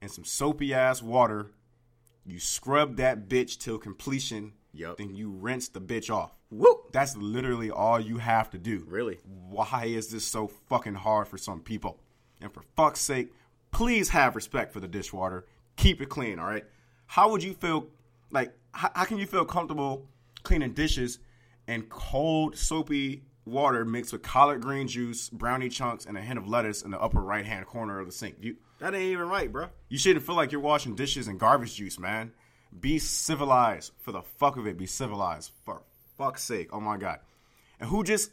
in 0.00 0.08
some 0.08 0.24
soapy 0.24 0.74
ass 0.74 1.02
water. 1.02 1.52
You 2.24 2.38
scrub 2.38 2.96
that 2.96 3.28
bitch 3.28 3.58
till 3.58 3.78
completion. 3.78 4.52
Yup. 4.72 4.98
Then 4.98 5.16
you 5.16 5.30
rinse 5.30 5.68
the 5.68 5.80
bitch 5.80 6.14
off. 6.14 6.32
Woo. 6.50 6.80
That's 6.92 7.16
literally 7.16 7.70
all 7.70 8.00
you 8.00 8.18
have 8.18 8.50
to 8.50 8.58
do. 8.58 8.84
Really? 8.88 9.18
Why 9.48 9.84
is 9.86 10.08
this 10.08 10.24
so 10.24 10.46
fucking 10.68 10.94
hard 10.94 11.28
for 11.28 11.36
some 11.38 11.60
people? 11.60 11.98
And 12.40 12.52
for 12.52 12.62
fuck's 12.76 13.00
sake, 13.00 13.32
please 13.70 14.08
have 14.10 14.34
respect 14.36 14.72
for 14.72 14.80
the 14.80 14.88
dishwater. 14.88 15.44
Keep 15.76 16.00
it 16.00 16.08
clean, 16.08 16.38
all 16.38 16.46
right? 16.46 16.64
How 17.06 17.30
would 17.30 17.42
you 17.42 17.52
feel 17.54 17.88
like 18.30 18.52
how, 18.72 18.90
how 18.94 19.04
can 19.04 19.18
you 19.18 19.26
feel 19.26 19.44
comfortable 19.44 20.06
cleaning 20.42 20.72
dishes 20.72 21.18
and 21.66 21.88
cold 21.88 22.56
soapy 22.56 23.22
water 23.44 23.84
mixed 23.84 24.12
with 24.12 24.22
collard 24.22 24.60
green 24.62 24.88
juice, 24.88 25.28
brownie 25.30 25.68
chunks, 25.68 26.06
and 26.06 26.16
a 26.16 26.20
hint 26.20 26.38
of 26.38 26.48
lettuce 26.48 26.82
in 26.82 26.90
the 26.90 27.00
upper 27.00 27.20
right 27.20 27.46
hand 27.46 27.66
corner 27.66 27.98
of 28.00 28.06
the 28.06 28.12
sink? 28.12 28.36
You 28.40 28.56
That 28.78 28.94
ain't 28.94 29.04
even 29.12 29.28
right, 29.28 29.50
bro. 29.52 29.68
you 29.88 29.98
shouldn't 29.98 30.24
feel 30.24 30.34
like 30.34 30.52
you're 30.52 30.60
washing 30.60 30.94
dishes 30.94 31.28
and 31.28 31.38
garbage 31.38 31.74
juice, 31.74 31.98
man. 31.98 32.32
Be 32.78 32.98
civilized. 32.98 33.92
For 33.98 34.12
the 34.12 34.22
fuck 34.22 34.56
of 34.56 34.66
it, 34.66 34.76
be 34.78 34.86
civilized. 34.86 35.52
For 35.64 35.82
fuck's 36.18 36.42
sake. 36.42 36.68
Oh 36.72 36.80
my 36.80 36.98
god. 36.98 37.20
And 37.80 37.88
who 37.88 38.04
just 38.04 38.32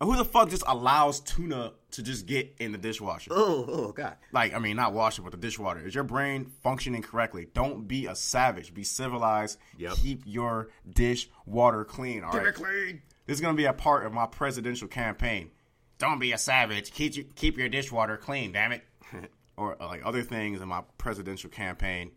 and 0.00 0.10
who 0.10 0.16
the 0.16 0.24
fuck 0.24 0.50
just 0.50 0.64
allows 0.66 1.20
tuna 1.20 1.72
to 1.92 2.02
just 2.02 2.26
get 2.26 2.56
in 2.58 2.72
the 2.72 2.78
dishwasher? 2.78 3.30
Oh, 3.32 3.64
oh 3.68 3.92
god. 3.92 4.16
Like, 4.32 4.52
I 4.52 4.58
mean, 4.58 4.76
not 4.76 4.92
wash 4.92 5.18
it 5.18 5.22
with 5.22 5.30
the 5.30 5.38
dishwater. 5.38 5.86
Is 5.86 5.94
your 5.94 6.04
brain 6.04 6.46
functioning 6.62 7.02
correctly? 7.02 7.46
Don't 7.54 7.86
be 7.86 8.06
a 8.06 8.16
savage. 8.16 8.74
Be 8.74 8.82
civilized. 8.82 9.58
Yep. 9.78 9.94
Keep 9.94 10.22
your 10.26 10.70
dish 10.92 11.30
water 11.46 11.84
clean. 11.84 12.24
All 12.24 12.32
right. 12.32 12.52
clean. 12.52 13.00
This 13.26 13.36
is 13.36 13.40
gonna 13.40 13.56
be 13.56 13.66
a 13.66 13.72
part 13.72 14.04
of 14.04 14.12
my 14.12 14.26
presidential 14.26 14.88
campaign. 14.88 15.52
Don't 15.98 16.18
be 16.18 16.32
a 16.32 16.38
savage. 16.38 16.90
Keep, 16.90 17.16
you, 17.16 17.24
keep 17.36 17.56
your 17.56 17.68
dishwater 17.68 18.16
clean, 18.16 18.50
damn 18.50 18.72
it. 18.72 18.82
or 19.56 19.76
like 19.78 20.02
other 20.04 20.22
things 20.22 20.60
in 20.60 20.66
my 20.66 20.82
presidential 20.98 21.48
campaign. 21.48 22.10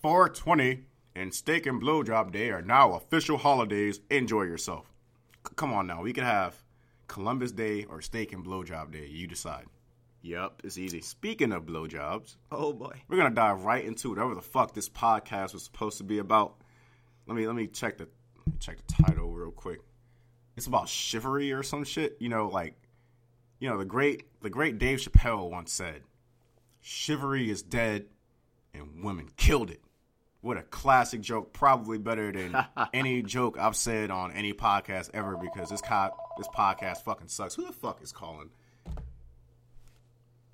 420 0.00 0.86
and 1.14 1.34
Steak 1.34 1.66
and 1.66 1.80
Blowjob 1.82 2.32
Day 2.32 2.50
are 2.50 2.62
now 2.62 2.92
official 2.94 3.38
holidays. 3.38 4.00
Enjoy 4.10 4.42
yourself. 4.42 4.92
C- 5.46 5.52
come 5.56 5.72
on 5.72 5.86
now, 5.86 6.02
we 6.02 6.12
could 6.12 6.24
have 6.24 6.62
Columbus 7.08 7.52
Day 7.52 7.84
or 7.84 8.00
Steak 8.00 8.32
and 8.32 8.44
Blowjob 8.44 8.92
Day. 8.92 9.06
You 9.06 9.26
decide. 9.26 9.66
Yup, 10.22 10.60
it's 10.64 10.76
easy. 10.76 11.00
Speaking 11.00 11.50
of 11.52 11.64
blowjobs, 11.64 12.36
Oh 12.52 12.72
boy. 12.74 13.00
we're 13.08 13.16
gonna 13.16 13.34
dive 13.34 13.64
right 13.64 13.84
into 13.84 14.10
whatever 14.10 14.34
the 14.34 14.42
fuck 14.42 14.74
this 14.74 14.88
podcast 14.88 15.54
was 15.54 15.64
supposed 15.64 15.96
to 15.98 16.04
be 16.04 16.18
about. 16.18 16.56
Let 17.26 17.36
me 17.36 17.46
let 17.46 17.56
me 17.56 17.66
check 17.66 17.96
the 17.96 18.08
check 18.58 18.76
the 18.86 19.02
title 19.02 19.32
real 19.32 19.50
quick. 19.50 19.80
It's 20.56 20.66
about 20.66 20.88
chivalry 20.90 21.52
or 21.52 21.62
some 21.62 21.84
shit. 21.84 22.16
You 22.20 22.28
know, 22.28 22.48
like 22.48 22.74
you 23.60 23.68
know 23.70 23.78
the 23.78 23.84
great 23.86 24.24
the 24.42 24.50
great 24.50 24.78
Dave 24.78 24.98
Chappelle 24.98 25.50
once 25.50 25.72
said, 25.72 26.02
"Chivalry 26.82 27.50
is 27.50 27.62
dead, 27.62 28.06
and 28.74 29.02
women 29.02 29.30
killed 29.38 29.70
it." 29.70 29.80
What 30.42 30.56
a 30.56 30.62
classic 30.62 31.20
joke! 31.20 31.52
Probably 31.52 31.98
better 31.98 32.32
than 32.32 32.56
any 32.94 33.22
joke 33.22 33.58
I've 33.58 33.76
said 33.76 34.10
on 34.10 34.32
any 34.32 34.54
podcast 34.54 35.10
ever 35.12 35.36
because 35.36 35.68
this 35.68 35.82
co- 35.82 36.16
this 36.38 36.48
podcast 36.48 37.02
fucking 37.04 37.28
sucks. 37.28 37.54
Who 37.54 37.66
the 37.66 37.72
fuck 37.72 38.02
is 38.02 38.10
calling? 38.12 38.50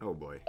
Oh 0.02 0.12
boy. 0.12 0.40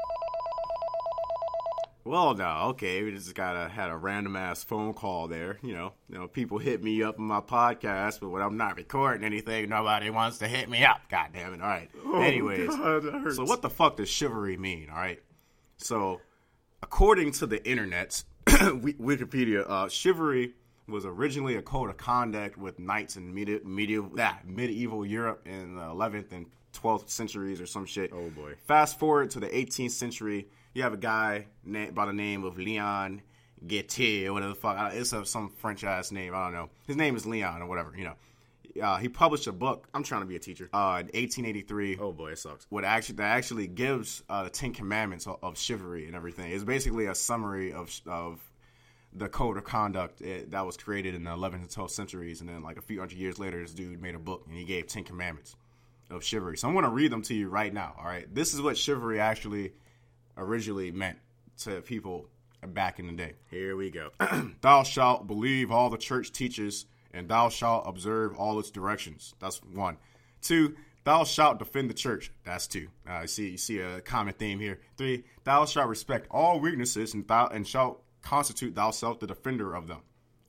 Well, 2.04 2.36
no, 2.36 2.68
okay, 2.70 3.04
we 3.04 3.12
just 3.12 3.36
got 3.36 3.58
a 3.58 3.68
had 3.68 3.90
a 3.90 3.96
random 3.98 4.38
ass 4.38 4.64
phone 4.64 4.94
call 4.94 5.28
there. 5.28 5.60
You 5.62 5.74
know, 5.74 5.94
you 6.10 6.18
know, 6.18 6.28
people 6.28 6.58
hit 6.58 6.82
me 6.82 7.04
up 7.04 7.18
in 7.20 7.26
my 7.26 7.42
podcast, 7.42 8.22
but 8.22 8.30
when 8.30 8.42
I'm 8.42 8.56
not 8.56 8.78
recording 8.78 9.26
anything, 9.26 9.68
nobody 9.70 10.10
wants 10.10 10.38
to 10.38 10.48
hit 10.48 10.70
me 10.70 10.86
up. 10.86 11.02
God 11.12 11.28
damn 11.34 11.54
it! 11.54 11.62
All 11.62 11.68
right. 11.68 11.90
Oh, 12.06 12.22
Anyways, 12.22 12.70
God, 12.70 13.34
so 13.36 13.44
what 13.44 13.62
the 13.62 13.70
fuck 13.70 13.98
does 13.98 14.08
chivalry 14.10 14.56
mean? 14.58 14.90
All 14.90 14.96
right. 14.96 15.22
So, 15.76 16.22
according 16.82 17.34
to 17.34 17.46
the 17.46 17.64
internet, 17.70 18.24
Wikipedia, 19.02 19.70
uh, 19.70 19.90
chivalry 19.90 20.54
was 20.88 21.06
originally 21.06 21.56
a 21.56 21.62
code 21.62 21.90
of 21.90 21.98
conduct 21.98 22.58
with 22.58 22.80
knights 22.80 23.18
in 23.18 23.34
medi- 23.34 23.60
medieval 23.64 24.12
ah, 24.20 24.40
medieval 24.46 25.06
Europe 25.06 25.42
in 25.46 25.76
the 25.76 25.82
11th 25.82 26.32
and 26.32 26.46
12th 26.74 27.10
centuries 27.10 27.60
or 27.60 27.66
some 27.66 27.86
shit. 27.86 28.12
Oh, 28.14 28.30
boy. 28.30 28.54
Fast 28.66 29.00
forward 29.00 29.32
to 29.32 29.40
the 29.40 29.48
18th 29.48 29.92
century, 29.92 30.48
you 30.74 30.84
have 30.84 30.94
a 30.94 30.98
guy 30.98 31.48
na- 31.66 31.92
by 31.92 32.06
the 32.06 32.14
name 32.14 32.44
of 32.44 32.58
Leon 32.58 33.22
Gautier 33.66 34.30
or 34.30 34.34
whatever 34.34 34.54
the 34.54 34.60
fuck. 34.60 34.94
It's 34.94 35.12
a, 35.12 35.26
some 35.26 35.50
French 35.50 35.84
ass 35.84 36.12
name. 36.12 36.34
I 36.34 36.46
don't 36.46 36.54
know. 36.54 36.70
His 36.86 36.96
name 36.96 37.16
is 37.16 37.26
Leon 37.26 37.62
or 37.62 37.68
whatever. 37.68 37.94
You 37.98 38.06
know. 38.06 38.16
Uh, 38.82 38.98
he 38.98 39.10
published 39.10 39.48
a 39.48 39.52
book. 39.52 39.88
I'm 39.94 40.04
trying 40.04 40.22
to 40.22 40.28
be 40.28 40.36
a 40.36 40.40
teacher. 40.40 40.70
Uh, 40.74 41.02
in 41.02 41.08
1883 41.08 41.98
Oh 42.00 42.12
boy, 42.12 42.32
it 42.32 42.40
sucks. 42.40 42.66
what 42.70 42.84
actually 42.84 43.16
that 43.16 43.36
actually 43.38 43.68
gives 43.68 44.24
uh, 44.30 44.44
the 44.44 44.50
Ten 44.50 44.74
Commandments 44.74 45.28
of, 45.28 45.38
of 45.42 45.58
chivalry 45.58 46.06
and 46.08 46.16
everything. 46.16 46.52
It's 46.52 46.64
basically 46.64 47.06
a 47.08 47.16
summary 47.16 47.74
of 47.74 47.90
of 48.08 48.40
the 49.14 49.30
code 49.30 49.58
of 49.58 49.64
conduct 49.64 50.22
eh, 50.22 50.42
that 50.50 50.66
was 50.66 50.78
created 50.78 51.16
in 51.16 51.24
the 51.24 51.32
11th 51.32 51.54
and 51.56 51.70
12th 51.70 51.92
centuries, 51.92 52.42
and 52.42 52.50
then 52.50 52.62
like 52.62 52.78
a 52.78 52.82
few 52.82 53.00
hundred 53.00 53.18
years 53.18 53.40
later, 53.40 53.60
this 53.62 53.74
dude 53.74 54.02
made 54.02 54.16
a 54.16 54.20
book 54.20 54.44
and 54.48 54.56
he 54.56 54.64
gave 54.64 54.88
Ten 54.88 55.04
Commandments 55.04 55.56
of 56.10 56.24
chivalry. 56.24 56.58
So 56.58 56.68
I'm 56.68 56.74
going 56.74 56.86
to 56.86 56.92
read 56.92 57.12
them 57.12 57.22
to 57.24 57.34
you 57.34 57.50
right 57.50 57.74
now. 57.74 57.96
All 57.98 58.06
right, 58.06 58.34
this 58.34 58.54
is 58.54 58.62
what 58.62 58.78
chivalry 58.78 59.20
actually 59.20 59.74
originally 60.38 60.92
meant 60.92 61.18
to 61.60 61.82
people 61.82 62.28
back 62.66 63.00
in 63.00 63.08
the 63.08 63.14
day. 63.14 63.34
Here 63.50 63.76
we 63.76 63.90
go. 63.90 64.10
Thou 64.62 64.84
shalt 64.84 65.26
believe 65.28 65.72
all 65.72 65.90
the 65.90 65.98
church 65.98 66.32
teaches, 66.32 66.86
and 67.14 67.28
thou 67.28 67.50
shalt 67.50 67.88
observe 67.88 68.36
all 68.36 68.60
its 68.60 68.72
directions. 68.72 69.34
That's 69.40 69.58
one. 69.58 69.98
Two, 70.42 70.76
thou 71.04 71.24
shalt 71.24 71.60
defend 71.60 71.90
the 71.90 71.94
church. 71.94 72.32
That's 72.44 72.68
two. 72.68 72.88
Uh, 73.10 73.22
you 73.22 73.28
see, 73.28 73.50
you 73.52 73.58
see 73.58 73.80
a 73.80 74.02
common 74.02 74.34
theme 74.34 74.60
here. 74.60 74.80
Three, 74.98 75.24
thou 75.44 75.66
shalt 75.66 75.90
respect 75.90 76.28
all 76.30 76.60
weaknesses, 76.60 77.14
and 77.14 77.28
thou 77.28 77.48
and 77.48 77.68
shalt 77.68 78.04
constitute 78.22 78.76
thyself 78.76 79.20
the 79.20 79.28
defender 79.28 79.74
of 79.74 79.88
them. 79.88 80.02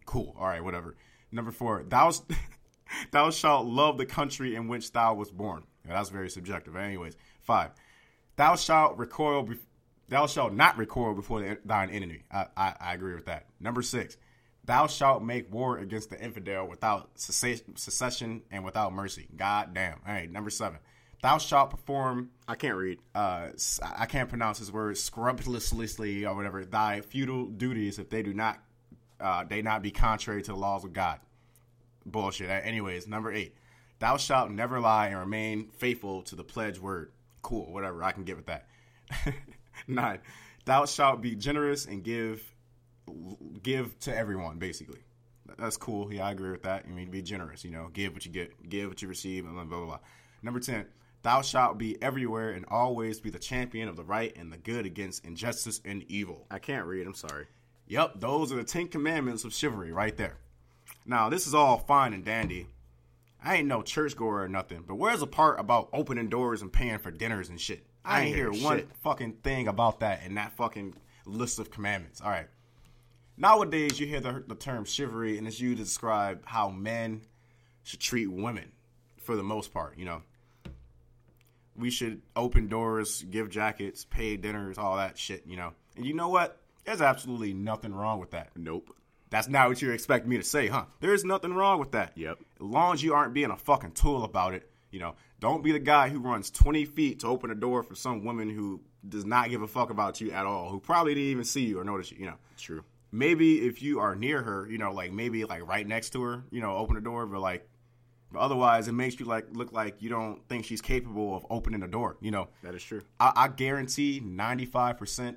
Cool. 0.04 0.34
All 0.38 0.46
right, 0.46 0.62
whatever. 0.62 0.96
Number 1.30 1.50
four, 1.50 1.84
thou 1.86 2.12
thou 3.10 3.30
shalt 3.30 3.66
love 3.66 3.98
the 3.98 4.06
country 4.06 4.54
in 4.54 4.68
which 4.68 4.92
thou 4.92 5.14
was 5.14 5.30
born. 5.30 5.64
Yeah, 5.86 5.94
that's 5.94 6.10
very 6.10 6.30
subjective. 6.30 6.76
Anyways, 6.76 7.16
five, 7.40 7.70
thou 8.36 8.56
shalt 8.56 8.98
recoil. 8.98 9.44
Bef- 9.44 9.66
thou 10.08 10.26
shalt 10.26 10.54
not 10.54 10.76
recoil 10.78 11.14
before 11.14 11.40
the, 11.40 11.58
thine 11.64 11.90
enemy. 11.90 12.24
I, 12.30 12.46
I, 12.56 12.74
I 12.80 12.94
agree 12.94 13.14
with 13.14 13.26
that. 13.26 13.46
Number 13.60 13.82
six, 13.82 14.16
Thou 14.64 14.86
shalt 14.86 15.22
make 15.22 15.52
war 15.52 15.78
against 15.78 16.10
the 16.10 16.22
infidel 16.22 16.68
without 16.68 17.10
secession 17.14 18.42
and 18.50 18.64
without 18.64 18.92
mercy. 18.92 19.26
God 19.34 19.72
damn. 19.74 20.00
All 20.06 20.12
right, 20.12 20.30
number 20.30 20.50
seven. 20.50 20.78
Thou 21.22 21.38
shalt 21.38 21.70
perform 21.70 22.30
I 22.46 22.54
can't 22.54 22.76
read. 22.76 22.98
uh, 23.14 23.48
I 23.96 24.06
can't 24.06 24.28
pronounce 24.28 24.58
his 24.58 24.70
word 24.70 24.96
scrupulously 24.98 26.24
or 26.24 26.34
whatever 26.36 26.64
thy 26.64 27.00
feudal 27.00 27.46
duties 27.46 27.98
if 27.98 28.08
they 28.08 28.22
do 28.22 28.32
not 28.34 28.60
uh, 29.20 29.42
they 29.44 29.62
not 29.62 29.82
be 29.82 29.90
contrary 29.90 30.42
to 30.42 30.52
the 30.52 30.56
laws 30.56 30.84
of 30.84 30.92
God. 30.92 31.18
Bullshit. 32.06 32.48
Anyways, 32.48 33.08
number 33.08 33.32
eight, 33.32 33.56
thou 33.98 34.16
shalt 34.16 34.50
never 34.50 34.78
lie 34.80 35.08
and 35.08 35.18
remain 35.18 35.70
faithful 35.70 36.22
to 36.22 36.36
the 36.36 36.44
pledge 36.44 36.78
word. 36.78 37.10
Cool, 37.42 37.72
whatever. 37.72 38.02
I 38.04 38.12
can 38.12 38.24
get 38.24 38.36
with 38.36 38.46
that. 38.46 38.68
Nine, 39.88 40.20
thou 40.66 40.86
shalt 40.86 41.20
be 41.20 41.34
generous 41.34 41.86
and 41.86 42.04
give 42.04 42.54
give 43.62 43.98
to 44.00 44.16
everyone. 44.16 44.58
Basically, 44.58 45.00
that's 45.58 45.76
cool. 45.76 46.12
Yeah, 46.12 46.26
I 46.26 46.32
agree 46.32 46.50
with 46.50 46.62
that. 46.62 46.84
I 46.86 46.90
mean, 46.90 47.10
be 47.10 47.22
generous. 47.22 47.64
You 47.64 47.70
know, 47.70 47.88
give 47.92 48.14
what 48.14 48.24
you 48.24 48.32
get, 48.32 48.68
give 48.68 48.88
what 48.88 49.02
you 49.02 49.08
receive, 49.08 49.44
and 49.44 49.54
blah 49.54 49.64
blah 49.64 49.86
blah. 49.86 49.98
Number 50.42 50.60
ten, 50.60 50.86
thou 51.22 51.42
shalt 51.42 51.78
be 51.78 52.00
everywhere 52.02 52.50
and 52.50 52.64
always 52.68 53.20
be 53.20 53.30
the 53.30 53.38
champion 53.38 53.88
of 53.88 53.96
the 53.96 54.04
right 54.04 54.36
and 54.36 54.52
the 54.52 54.58
good 54.58 54.86
against 54.86 55.24
injustice 55.24 55.80
and 55.84 56.04
evil. 56.08 56.46
I 56.50 56.58
can't 56.58 56.86
read. 56.86 57.06
I'm 57.06 57.14
sorry. 57.14 57.46
Yep, 57.88 58.20
those 58.20 58.52
are 58.52 58.56
the 58.56 58.64
Ten 58.64 58.88
Commandments 58.88 59.44
of 59.44 59.54
chivalry 59.54 59.92
right 59.92 60.16
there. 60.16 60.36
Now, 61.06 61.30
this 61.30 61.46
is 61.46 61.54
all 61.54 61.78
fine 61.78 62.12
and 62.12 62.24
dandy. 62.24 62.66
I 63.42 63.56
ain't 63.56 63.68
no 63.68 63.82
churchgoer 63.82 64.42
or 64.42 64.48
nothing, 64.48 64.84
but 64.86 64.96
where's 64.96 65.20
the 65.20 65.26
part 65.26 65.58
about 65.58 65.88
opening 65.92 66.28
doors 66.28 66.60
and 66.60 66.72
paying 66.72 66.98
for 66.98 67.10
dinners 67.10 67.48
and 67.48 67.58
shit? 67.58 67.86
I, 68.04 68.22
ain't 68.22 68.36
hear 68.36 68.50
one 68.50 68.78
shit. 68.78 68.88
fucking 69.02 69.34
thing 69.42 69.68
about 69.68 70.00
that 70.00 70.22
in 70.24 70.34
that 70.34 70.52
fucking 70.52 70.94
list 71.24 71.58
of 71.58 71.70
commandments. 71.70 72.20
All 72.20 72.30
right. 72.30 72.48
Nowadays, 73.40 74.00
you 74.00 74.06
hear 74.06 74.20
the, 74.20 74.42
the 74.46 74.56
term 74.56 74.84
chivalry, 74.84 75.38
and 75.38 75.46
it's 75.46 75.60
used 75.60 75.78
to 75.78 75.84
describe 75.84 76.44
how 76.44 76.70
men 76.70 77.22
should 77.84 78.00
treat 78.00 78.26
women 78.26 78.72
for 79.16 79.36
the 79.36 79.44
most 79.44 79.72
part, 79.72 79.96
you 79.96 80.04
know. 80.04 80.22
We 81.76 81.90
should 81.90 82.22
open 82.34 82.66
doors, 82.66 83.22
give 83.22 83.48
jackets, 83.48 84.04
pay 84.04 84.36
dinners, 84.36 84.76
all 84.76 84.96
that 84.96 85.16
shit, 85.16 85.44
you 85.46 85.56
know. 85.56 85.72
And 85.96 86.04
you 86.04 86.14
know 86.14 86.28
what? 86.28 86.60
There's 86.84 87.00
absolutely 87.00 87.54
nothing 87.54 87.94
wrong 87.94 88.18
with 88.18 88.32
that. 88.32 88.50
Nope. 88.56 88.92
That's 89.30 89.46
not 89.46 89.68
what 89.68 89.80
you 89.80 89.92
expect 89.92 90.26
me 90.26 90.38
to 90.38 90.42
say, 90.42 90.66
huh? 90.66 90.86
There's 91.00 91.24
nothing 91.24 91.52
wrong 91.52 91.78
with 91.78 91.92
that. 91.92 92.12
Yep. 92.16 92.38
As 92.56 92.60
long 92.60 92.94
as 92.94 93.02
you 93.04 93.14
aren't 93.14 93.34
being 93.34 93.50
a 93.50 93.56
fucking 93.56 93.92
tool 93.92 94.24
about 94.24 94.54
it, 94.54 94.68
you 94.90 94.98
know, 94.98 95.14
don't 95.38 95.62
be 95.62 95.70
the 95.70 95.78
guy 95.78 96.08
who 96.08 96.18
runs 96.18 96.50
20 96.50 96.86
feet 96.86 97.20
to 97.20 97.28
open 97.28 97.50
a 97.50 97.54
door 97.54 97.84
for 97.84 97.94
some 97.94 98.24
woman 98.24 98.50
who 98.50 98.80
does 99.08 99.24
not 99.24 99.50
give 99.50 99.62
a 99.62 99.68
fuck 99.68 99.90
about 99.90 100.20
you 100.20 100.32
at 100.32 100.46
all, 100.46 100.70
who 100.70 100.80
probably 100.80 101.14
didn't 101.14 101.30
even 101.30 101.44
see 101.44 101.66
you 101.66 101.78
or 101.78 101.84
notice 101.84 102.10
you, 102.10 102.18
you 102.18 102.26
know. 102.26 102.36
True. 102.56 102.82
Maybe 103.10 103.66
if 103.66 103.82
you 103.82 104.00
are 104.00 104.14
near 104.14 104.42
her, 104.42 104.68
you 104.70 104.78
know, 104.78 104.92
like 104.92 105.12
maybe 105.12 105.44
like 105.44 105.66
right 105.66 105.86
next 105.86 106.10
to 106.10 106.22
her, 106.22 106.44
you 106.50 106.60
know, 106.60 106.76
open 106.76 106.94
the 106.94 107.00
door, 107.00 107.26
but 107.26 107.40
like, 107.40 107.68
but 108.30 108.40
otherwise 108.40 108.88
it 108.88 108.92
makes 108.92 109.18
you 109.18 109.26
like 109.26 109.46
look 109.52 109.72
like 109.72 110.02
you 110.02 110.10
don't 110.10 110.46
think 110.48 110.64
she's 110.66 110.82
capable 110.82 111.34
of 111.34 111.46
opening 111.48 111.80
the 111.80 111.88
door, 111.88 112.16
you 112.20 112.30
know. 112.30 112.48
That 112.62 112.74
is 112.74 112.82
true. 112.82 113.02
I, 113.18 113.32
I 113.34 113.48
guarantee 113.48 114.20
95% 114.20 115.36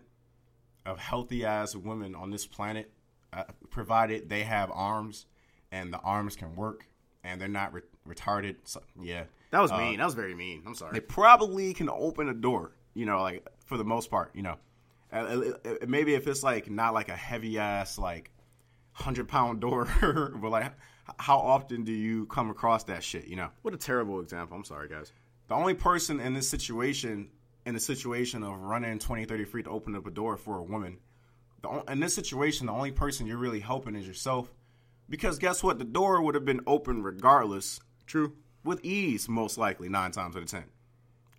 of 0.86 1.00
healthy 1.00 1.46
ass 1.46 1.76
women 1.76 2.16
on 2.16 2.32
this 2.32 2.46
planet, 2.46 2.92
uh, 3.34 3.44
provided 3.70 4.30
they 4.30 4.44
have 4.44 4.70
arms 4.74 5.26
and 5.72 5.94
the 5.94 6.00
arms 6.00 6.36
can 6.36 6.56
work 6.56 6.86
and 7.24 7.40
they're 7.40 7.48
not 7.48 7.74
re- 7.74 7.82
retarded. 8.08 8.56
So, 8.66 8.82
yeah. 9.00 9.24
That 9.52 9.62
was 9.62 9.72
mean. 9.72 10.00
That 10.00 10.06
was 10.06 10.14
very 10.14 10.34
mean. 10.34 10.64
I'm 10.66 10.76
sorry. 10.76 10.94
They 10.94 11.02
probably 11.02 11.74
can 11.74 11.90
open 11.90 12.30
a 12.30 12.34
door, 12.34 12.72
you 12.94 13.06
know, 13.06 13.22
like 13.22 13.46
for 13.66 13.78
the 13.78 13.84
most 13.84 14.10
part, 14.10 14.32
you 14.34 14.42
know. 14.42 14.56
Maybe 15.12 16.16
if 16.16 16.28
it's 16.28 16.44
like 16.44 16.70
not 16.70 16.94
like 16.94 17.10
a 17.10 17.16
heavy 17.16 17.60
ass, 17.60 17.98
like, 17.98 18.32
100 18.96 19.28
pound 19.28 19.62
door, 19.62 19.88
but 20.42 20.50
like, 20.50 20.74
how 21.18 21.40
often 21.40 21.84
do 21.84 21.92
you 21.92 22.26
come 22.28 22.50
across 22.50 22.84
that 22.86 23.04
shit, 23.04 23.28
you 23.28 23.36
know? 23.36 23.50
What 23.62 23.74
a 23.74 23.78
terrible 23.78 24.20
example. 24.20 24.58
I'm 24.58 24.64
sorry, 24.64 24.88
guys. 24.88 25.12
The 25.48 25.56
only 25.56 25.74
person 25.74 26.20
in 26.20 26.34
this 26.34 26.50
situation, 26.50 27.30
in 27.66 27.74
the 27.74 27.80
situation 27.80 28.44
of 28.44 28.60
running 28.60 29.00
20, 29.00 29.26
30 29.26 29.46
feet 29.46 29.66
to 29.66 29.72
open 29.72 29.96
up 29.96 30.08
a 30.08 30.12
door 30.12 30.38
for 30.38 30.60
a 30.60 30.64
woman, 30.64 31.00
the, 31.62 31.84
in 31.90 32.00
this 32.00 32.16
situation, 32.16 32.68
the 32.68 32.74
only 32.74 32.92
person 32.92 33.28
you're 33.28 33.38
really 33.38 33.60
helping 33.60 33.96
is 33.96 34.08
yourself. 34.08 34.52
Because 35.10 35.40
guess 35.40 35.62
what? 35.62 35.78
The 35.78 35.86
door 35.86 36.22
would 36.22 36.36
have 36.36 36.46
been 36.46 36.62
open 36.66 37.04
regardless. 37.04 37.80
True. 38.06 38.34
With 38.64 38.84
ease, 38.86 39.28
most 39.28 39.58
likely, 39.58 39.90
nine 39.90 40.12
times 40.12 40.36
out 40.36 40.44
of 40.44 40.50
ten. 40.50 40.66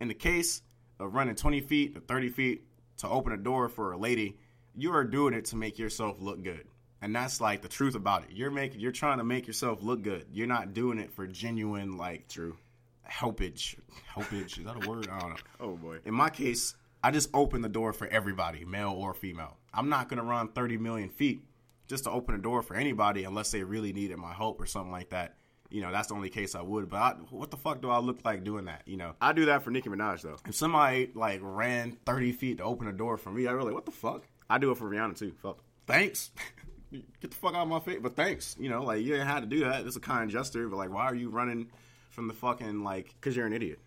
In 0.00 0.08
the 0.08 0.14
case 0.14 0.62
of 0.98 1.14
running 1.14 1.34
20 1.34 1.60
feet 1.60 1.94
to 1.94 2.00
30 2.00 2.28
feet 2.30 2.64
to 2.98 3.08
open 3.08 3.32
a 3.32 3.36
door 3.36 3.68
for 3.68 3.92
a 3.92 3.98
lady, 3.98 4.36
you 4.74 4.92
are 4.92 5.04
doing 5.04 5.34
it 5.34 5.46
to 5.46 5.56
make 5.56 5.78
yourself 5.78 6.20
look 6.20 6.42
good. 6.42 6.66
And 7.00 7.14
that's 7.14 7.40
like 7.40 7.62
the 7.62 7.68
truth 7.68 7.94
about 7.96 8.22
it. 8.24 8.30
You're 8.30 8.50
making 8.50 8.80
you're 8.80 8.92
trying 8.92 9.18
to 9.18 9.24
make 9.24 9.46
yourself 9.46 9.82
look 9.82 10.02
good. 10.02 10.26
You're 10.32 10.46
not 10.46 10.72
doing 10.72 10.98
it 10.98 11.12
for 11.12 11.26
genuine 11.26 11.96
like 11.96 12.28
True. 12.28 12.56
helpage. 13.02 13.76
Helpage, 14.06 14.58
is 14.58 14.64
that 14.64 14.84
a 14.84 14.88
word? 14.88 15.08
I 15.10 15.18
don't 15.18 15.30
know. 15.30 15.36
Oh 15.60 15.76
boy. 15.76 15.98
In 16.04 16.14
my 16.14 16.30
case, 16.30 16.76
I 17.02 17.10
just 17.10 17.30
open 17.34 17.60
the 17.60 17.68
door 17.68 17.92
for 17.92 18.06
everybody, 18.06 18.64
male 18.64 18.92
or 18.96 19.14
female. 19.14 19.56
I'm 19.74 19.88
not 19.88 20.08
gonna 20.08 20.22
run 20.22 20.48
30 20.48 20.78
million 20.78 21.08
feet 21.08 21.42
just 21.88 22.04
to 22.04 22.10
open 22.10 22.36
a 22.36 22.38
door 22.38 22.62
for 22.62 22.76
anybody 22.76 23.24
unless 23.24 23.50
they 23.50 23.64
really 23.64 23.92
needed 23.92 24.16
my 24.18 24.32
help 24.32 24.60
or 24.60 24.66
something 24.66 24.92
like 24.92 25.10
that. 25.10 25.34
You 25.72 25.80
know, 25.80 25.90
that's 25.90 26.08
the 26.08 26.14
only 26.14 26.28
case 26.28 26.54
I 26.54 26.62
would. 26.62 26.88
But 26.88 26.96
I, 26.96 27.10
what 27.30 27.50
the 27.50 27.56
fuck 27.56 27.80
do 27.80 27.90
I 27.90 27.98
look 27.98 28.20
like 28.24 28.44
doing 28.44 28.66
that? 28.66 28.82
You 28.86 28.96
know, 28.96 29.14
I 29.20 29.32
do 29.32 29.46
that 29.46 29.62
for 29.62 29.70
Nicki 29.70 29.88
Minaj 29.88 30.22
though. 30.22 30.36
if 30.46 30.54
somebody 30.54 31.10
like 31.14 31.40
ran 31.42 31.92
30 32.06 32.32
feet 32.32 32.58
to 32.58 32.64
open 32.64 32.88
a 32.88 32.92
door 32.92 33.16
for 33.16 33.30
me, 33.30 33.46
I 33.46 33.52
really, 33.52 33.72
what 33.72 33.86
the 33.86 33.92
fuck? 33.92 34.22
I 34.50 34.58
do 34.58 34.70
it 34.70 34.78
for 34.78 34.90
Rihanna 34.90 35.16
too. 35.18 35.32
Fuck. 35.42 35.58
Thanks. 35.86 36.30
Get 36.92 37.30
the 37.30 37.36
fuck 37.36 37.54
out 37.54 37.62
of 37.62 37.68
my 37.68 37.80
face. 37.80 38.00
But 38.02 38.16
thanks. 38.16 38.54
You 38.60 38.68
know, 38.68 38.82
like 38.84 39.00
you 39.02 39.12
didn't 39.12 39.26
have 39.28 39.40
to 39.42 39.48
do 39.48 39.60
that. 39.60 39.86
It's 39.86 39.96
a 39.96 40.00
kind 40.00 40.30
gesture. 40.30 40.68
But 40.68 40.76
like, 40.76 40.90
why 40.92 41.04
are 41.04 41.14
you 41.14 41.30
running 41.30 41.70
from 42.10 42.28
the 42.28 42.34
fucking 42.34 42.84
like 42.84 43.14
Because 43.20 43.34
you're 43.34 43.46
an 43.46 43.54
idiot. 43.54 43.78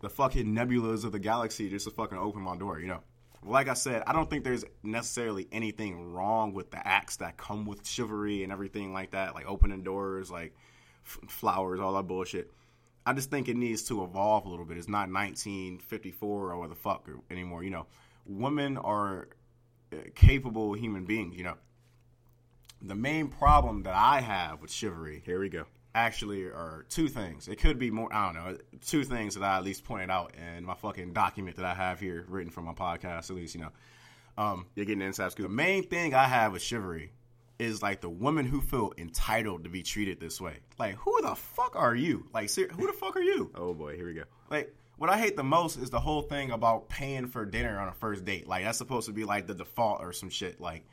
the 0.00 0.08
fucking 0.10 0.46
nebulas 0.46 1.04
of 1.04 1.12
the 1.12 1.18
galaxy 1.20 1.68
just 1.70 1.84
to 1.86 1.92
fucking 1.92 2.18
open 2.18 2.42
my 2.42 2.56
door, 2.56 2.80
you 2.80 2.88
know. 2.88 3.00
Like 3.44 3.68
I 3.68 3.74
said, 3.74 4.02
I 4.08 4.12
don't 4.12 4.28
think 4.28 4.42
there's 4.42 4.64
necessarily 4.82 5.46
anything 5.52 6.12
wrong 6.12 6.52
with 6.54 6.72
the 6.72 6.86
acts 6.86 7.16
that 7.18 7.36
come 7.36 7.64
with 7.66 7.86
chivalry 7.86 8.42
and 8.42 8.52
everything 8.52 8.92
like 8.92 9.12
that, 9.12 9.34
like 9.36 9.46
opening 9.46 9.84
doors, 9.84 10.28
like 10.28 10.52
flowers, 11.28 11.80
all 11.80 11.94
that 11.94 12.06
bullshit. 12.06 12.50
I 13.06 13.12
just 13.14 13.30
think 13.30 13.48
it 13.48 13.56
needs 13.56 13.84
to 13.84 14.04
evolve 14.04 14.44
a 14.44 14.48
little 14.48 14.66
bit. 14.66 14.76
It's 14.76 14.88
not 14.88 15.10
1954 15.10 16.52
or 16.52 16.68
the 16.68 16.74
fuck 16.74 17.08
anymore, 17.30 17.64
you 17.64 17.70
know. 17.70 17.86
Women 18.26 18.76
are 18.76 19.28
uh, 19.92 19.96
capable 20.14 20.74
human 20.74 21.04
beings, 21.06 21.36
you 21.36 21.44
know. 21.44 21.54
The 22.82 22.94
main 22.94 23.28
problem 23.28 23.82
that 23.84 23.94
I 23.94 24.20
have 24.20 24.60
with 24.60 24.70
chivalry 24.70 25.22
Here 25.24 25.40
we 25.40 25.48
go. 25.48 25.64
actually 25.94 26.44
are 26.44 26.84
two 26.88 27.08
things. 27.08 27.48
It 27.48 27.56
could 27.56 27.78
be 27.78 27.90
more. 27.90 28.12
I 28.12 28.26
don't 28.26 28.34
know. 28.34 28.58
Two 28.86 29.04
things 29.04 29.34
that 29.34 29.42
I 29.42 29.56
at 29.56 29.64
least 29.64 29.84
pointed 29.84 30.10
out 30.10 30.34
in 30.56 30.64
my 30.64 30.74
fucking 30.74 31.12
document 31.12 31.56
that 31.56 31.64
I 31.64 31.74
have 31.74 31.98
here 31.98 32.24
written 32.28 32.52
for 32.52 32.60
my 32.60 32.74
podcast. 32.74 33.30
At 33.30 33.36
least 33.36 33.54
you 33.54 33.62
know. 33.62 33.72
You're 34.76 34.86
getting 34.86 35.02
inside 35.02 35.32
scoop. 35.32 35.48
The 35.48 35.52
main 35.52 35.82
thing 35.82 36.14
I 36.14 36.26
have 36.26 36.52
with 36.52 36.62
chivalry 36.62 37.10
is 37.58 37.82
like 37.82 38.00
the 38.00 38.08
women 38.08 38.46
who 38.46 38.60
feel 38.60 38.92
entitled 38.98 39.64
to 39.64 39.70
be 39.70 39.82
treated 39.82 40.20
this 40.20 40.40
way. 40.40 40.58
Like, 40.78 40.94
who 40.96 41.20
the 41.22 41.34
fuck 41.34 41.74
are 41.76 41.94
you? 41.94 42.26
Like, 42.32 42.48
ser- 42.48 42.68
who 42.68 42.86
the 42.86 42.92
fuck 42.92 43.16
are 43.16 43.22
you? 43.22 43.50
Oh 43.54 43.74
boy. 43.74 43.96
Here 43.96 44.06
we 44.06 44.14
go. 44.14 44.24
Like, 44.50 44.74
what 44.96 45.10
I 45.10 45.18
hate 45.18 45.36
the 45.36 45.44
most 45.44 45.76
is 45.76 45.90
the 45.90 46.00
whole 46.00 46.22
thing 46.22 46.50
about 46.50 46.88
paying 46.88 47.26
for 47.26 47.44
dinner 47.44 47.78
on 47.78 47.88
a 47.88 47.92
first 47.92 48.24
date. 48.24 48.46
Like, 48.48 48.64
that's 48.64 48.78
supposed 48.78 49.06
to 49.06 49.12
be 49.12 49.24
like 49.24 49.46
the 49.46 49.54
default 49.54 50.00
or 50.00 50.12
some 50.12 50.30
shit. 50.30 50.60
Like, 50.60 50.84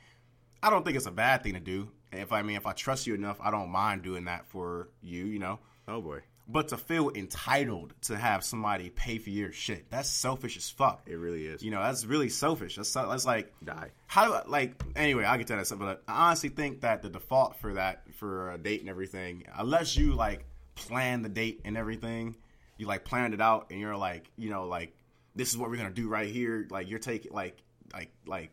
I 0.61 0.69
don't 0.69 0.83
think 0.83 0.97
it's 0.97 1.05
a 1.05 1.11
bad 1.11 1.43
thing 1.43 1.53
to 1.53 1.59
do. 1.59 1.89
If 2.11 2.31
I 2.31 2.41
mean, 2.41 2.55
if 2.55 2.65
I 2.65 2.73
trust 2.73 3.07
you 3.07 3.13
enough, 3.13 3.37
I 3.41 3.51
don't 3.51 3.69
mind 3.69 4.03
doing 4.03 4.25
that 4.25 4.47
for 4.47 4.89
you. 5.01 5.25
You 5.25 5.39
know. 5.39 5.59
Oh 5.87 6.01
boy. 6.01 6.21
But 6.47 6.67
to 6.67 6.77
feel 6.77 7.09
entitled 7.09 7.95
to 8.03 8.15
have 8.15 8.43
somebody 8.43 8.91
pay 8.91 9.17
for 9.17 9.31
your 9.31 9.51
shit, 9.51 9.89
that's 9.89 10.09
selfish 10.09 10.57
as 10.57 10.69
fuck. 10.69 11.01
It 11.07 11.15
really 11.15 11.47
is. 11.47 11.63
You 11.63 11.71
know, 11.71 11.81
that's 11.81 12.05
really 12.05 12.29
selfish. 12.29 12.75
That's 12.75 12.93
that's 12.93 13.25
like 13.25 13.51
Die. 13.63 13.91
How 14.05 14.25
do 14.25 14.33
I 14.33 14.43
like? 14.45 14.79
Anyway, 14.95 15.23
I'll 15.23 15.39
get 15.39 15.47
to 15.47 15.55
that 15.55 15.65
stuff. 15.65 15.79
But 15.79 16.03
I 16.07 16.27
honestly 16.27 16.49
think 16.49 16.81
that 16.81 17.01
the 17.01 17.09
default 17.09 17.55
for 17.57 17.73
that 17.73 18.03
for 18.13 18.51
a 18.51 18.57
date 18.59 18.81
and 18.81 18.89
everything, 18.89 19.45
unless 19.57 19.97
you 19.97 20.13
like 20.13 20.45
plan 20.75 21.23
the 21.23 21.29
date 21.29 21.61
and 21.65 21.75
everything, 21.77 22.35
you 22.77 22.85
like 22.85 23.05
planned 23.05 23.33
it 23.33 23.41
out 23.41 23.71
and 23.71 23.79
you're 23.79 23.97
like, 23.97 24.29
you 24.35 24.51
know, 24.51 24.67
like 24.67 24.95
this 25.35 25.49
is 25.49 25.57
what 25.57 25.69
we're 25.69 25.77
gonna 25.77 25.89
do 25.89 26.07
right 26.07 26.29
here. 26.29 26.67
Like 26.69 26.89
you're 26.89 26.99
taking 26.99 27.31
like 27.33 27.57
like 27.93 28.11
like 28.25 28.51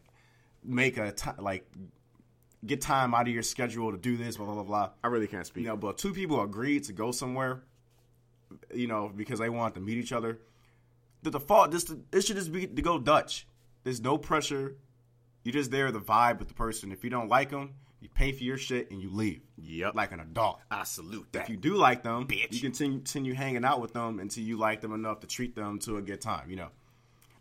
make 0.64 0.96
a 0.96 1.12
ti 1.12 1.30
like 1.38 1.70
get 2.64 2.80
time 2.80 3.14
out 3.14 3.26
of 3.28 3.34
your 3.34 3.42
schedule 3.42 3.92
to 3.92 3.98
do 3.98 4.16
this. 4.16 4.36
Blah 4.36 4.46
blah 4.46 4.54
blah 4.54 4.62
blah. 4.64 4.90
I 5.02 5.08
really 5.08 5.26
can't 5.26 5.46
speak. 5.46 5.62
You 5.62 5.70
know, 5.70 5.76
but 5.76 5.98
two 5.98 6.12
people 6.12 6.42
agreed 6.42 6.84
to 6.84 6.92
go 6.92 7.10
somewhere, 7.12 7.62
you 8.74 8.86
know, 8.86 9.10
because 9.14 9.38
they 9.38 9.48
want 9.50 9.74
to 9.74 9.80
meet 9.80 9.98
each 9.98 10.12
other. 10.12 10.38
The 11.22 11.30
default, 11.30 11.70
this 11.70 11.92
it 12.12 12.22
should 12.24 12.36
just 12.36 12.52
be 12.52 12.66
to 12.66 12.82
go 12.82 12.98
Dutch. 12.98 13.46
There's 13.84 14.00
no 14.00 14.18
pressure. 14.18 14.76
You're 15.44 15.52
just 15.52 15.70
there, 15.70 15.90
the 15.90 16.00
vibe 16.00 16.38
with 16.38 16.48
the 16.48 16.54
person. 16.54 16.92
If 16.92 17.02
you 17.04 17.10
don't 17.10 17.28
like 17.28 17.50
them, 17.50 17.74
you 18.00 18.08
pay 18.08 18.32
for 18.32 18.42
your 18.44 18.56
shit 18.56 18.90
and 18.90 19.00
you 19.00 19.10
leave. 19.10 19.40
Yep. 19.56 19.94
like 19.94 20.12
an 20.12 20.20
adult. 20.20 20.60
I 20.70 20.84
salute 20.84 21.26
that. 21.32 21.44
If 21.44 21.48
you 21.50 21.56
do 21.56 21.74
like 21.74 22.02
them, 22.02 22.26
Bitch. 22.26 22.52
you 22.52 22.60
continue, 22.60 22.98
continue 22.98 23.34
hanging 23.34 23.64
out 23.64 23.80
with 23.80 23.92
them 23.92 24.18
until 24.18 24.42
you 24.44 24.56
like 24.56 24.80
them 24.80 24.92
enough 24.92 25.20
to 25.20 25.26
treat 25.26 25.54
them 25.54 25.78
to 25.80 25.96
a 25.98 26.02
good 26.02 26.20
time. 26.20 26.50
You 26.50 26.56
know, 26.56 26.68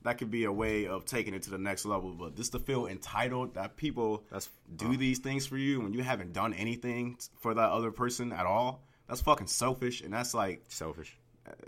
that 0.04 0.18
could 0.20 0.30
be 0.32 0.44
a 0.46 0.52
way 0.52 0.86
of 0.88 1.06
taking 1.06 1.34
it 1.34 1.44
to 1.44 1.50
the 1.50 1.58
next 1.58 1.86
level. 1.86 2.12
But 2.14 2.36
just 2.36 2.52
to 2.52 2.60
feel 2.60 2.86
entitled 2.88 3.56
that 3.56 3.76
people 3.76 4.24
That's- 4.30 4.50
do 4.76 4.96
these 4.98 5.20
things 5.20 5.46
for 5.48 5.58
you 5.58 5.82
when 5.82 5.94
you 5.94 6.04
haven't 6.04 6.34
done 6.34 6.54
anything 6.54 7.18
for 7.40 7.54
that 7.56 7.70
other 7.72 7.92
person 7.92 8.32
at 8.32 8.46
all, 8.46 8.84
that's 9.08 9.22
fucking 9.22 9.48
selfish. 9.48 10.02
And 10.02 10.14
that's 10.14 10.34
like, 10.34 10.64
Selfish. 10.68 11.18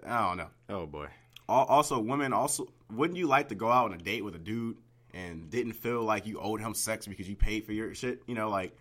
I 0.06 0.28
don't 0.28 0.38
know. 0.38 0.50
Oh 0.70 0.86
boy. 0.86 1.08
Also, 1.50 2.00
women 2.00 2.32
also 2.34 2.68
wouldn't 2.92 3.18
you 3.18 3.28
like 3.28 3.50
to 3.50 3.56
go 3.56 3.70
out 3.70 3.86
on 3.86 3.94
a 3.94 4.02
date 4.02 4.24
with 4.24 4.36
a 4.36 4.40
dude 4.40 4.78
and 5.14 5.50
didn't 5.50 5.74
feel 5.74 6.02
like 6.04 6.26
you 6.26 6.40
owed 6.40 6.62
him 6.62 6.74
sex 6.74 7.06
because 7.06 7.28
you 7.28 7.36
paid 7.36 7.66
for 7.66 7.74
your 7.74 7.94
shit? 7.94 8.24
You 8.28 8.36
know, 8.36 8.50
like 8.50 8.76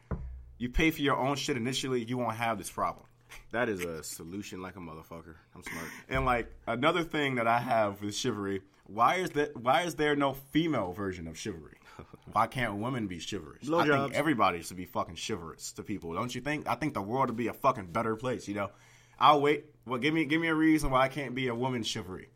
you 0.59 0.69
pay 0.69 0.91
for 0.91 1.03
your 1.03 1.17
own 1.17 1.37
shit 1.37 1.57
initially, 1.57 2.05
you 2.05 2.17
won't 2.17 2.37
have 2.37 2.59
this 2.59 2.71
problem. 2.71 3.05
That 3.51 3.69
is 3.69 3.85
a 3.85 4.03
solution 4.03 4.63
like 4.63 4.77
a 4.77 4.79
motherfucker. 4.79 5.35
I'm 5.55 5.63
smart. 5.63 5.87
And 6.09 6.25
like 6.25 6.53
another 6.67 7.03
thing 7.03 7.37
that 7.37 7.47
I 7.47 7.59
have 7.59 8.03
with 8.03 8.15
chivalry, 8.15 8.63
why 8.87 9.17
is 9.17 9.31
that? 9.31 9.57
Why 9.57 9.83
is 9.83 9.95
there 9.95 10.15
no 10.15 10.35
female 10.35 10.93
version 10.93 11.27
of 11.27 11.39
chivalry? 11.39 11.77
Why 12.33 12.47
can't 12.47 12.77
women 12.77 13.07
be 13.07 13.21
chivalrous? 13.21 13.65
I 13.65 13.71
Blowjobs. 13.71 14.03
think 14.05 14.15
everybody 14.15 14.63
should 14.63 14.77
be 14.77 14.87
fucking 14.87 15.17
chivalrous 15.17 15.73
to 15.73 15.83
people, 15.83 16.15
don't 16.15 16.35
you 16.35 16.41
think? 16.41 16.69
I 16.69 16.75
think 16.75 16.95
the 16.95 17.03
world 17.03 17.29
would 17.29 17.37
be 17.37 17.49
a 17.49 17.53
fucking 17.53 17.87
better 17.87 18.17
place. 18.17 18.49
You 18.49 18.55
know, 18.55 18.71
I'll 19.19 19.41
wait. 19.41 19.67
Well, 19.87 19.99
give 19.99 20.15
me 20.15 20.25
give 20.25 20.41
me 20.41 20.49
a 20.49 20.55
reason 20.55 20.91
why 20.91 21.03
I 21.03 21.09
can't 21.09 21.35
be 21.35 21.49
a 21.49 21.55
woman 21.55 21.83
chivalry. 21.83 22.29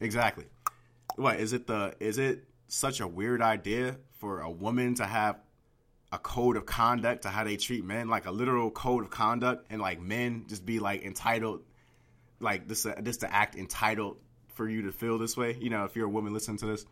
Exactly. 0.00 0.46
What 1.16 1.40
is 1.40 1.52
it? 1.52 1.66
The 1.66 1.94
is 2.00 2.18
it 2.18 2.44
such 2.68 3.00
a 3.00 3.06
weird 3.06 3.42
idea 3.42 3.96
for 4.18 4.40
a 4.40 4.50
woman 4.50 4.94
to 4.96 5.04
have 5.04 5.40
a 6.12 6.18
code 6.18 6.56
of 6.56 6.66
conduct 6.66 7.22
to 7.22 7.28
how 7.28 7.44
they 7.44 7.56
treat 7.56 7.84
men, 7.84 8.08
like 8.08 8.26
a 8.26 8.30
literal 8.30 8.70
code 8.70 9.04
of 9.04 9.10
conduct, 9.10 9.66
and 9.70 9.80
like 9.80 10.00
men 10.00 10.44
just 10.48 10.66
be 10.66 10.78
like 10.80 11.02
entitled, 11.04 11.62
like 12.40 12.66
this, 12.66 12.84
uh, 12.84 13.00
just 13.02 13.20
to 13.20 13.32
act 13.32 13.54
entitled 13.54 14.16
for 14.54 14.68
you 14.68 14.82
to 14.82 14.92
feel 14.92 15.18
this 15.18 15.36
way. 15.36 15.56
You 15.60 15.70
know, 15.70 15.84
if 15.84 15.94
you're 15.94 16.06
a 16.06 16.10
woman 16.10 16.32
listening 16.32 16.58
to 16.58 16.66
this, 16.66 16.84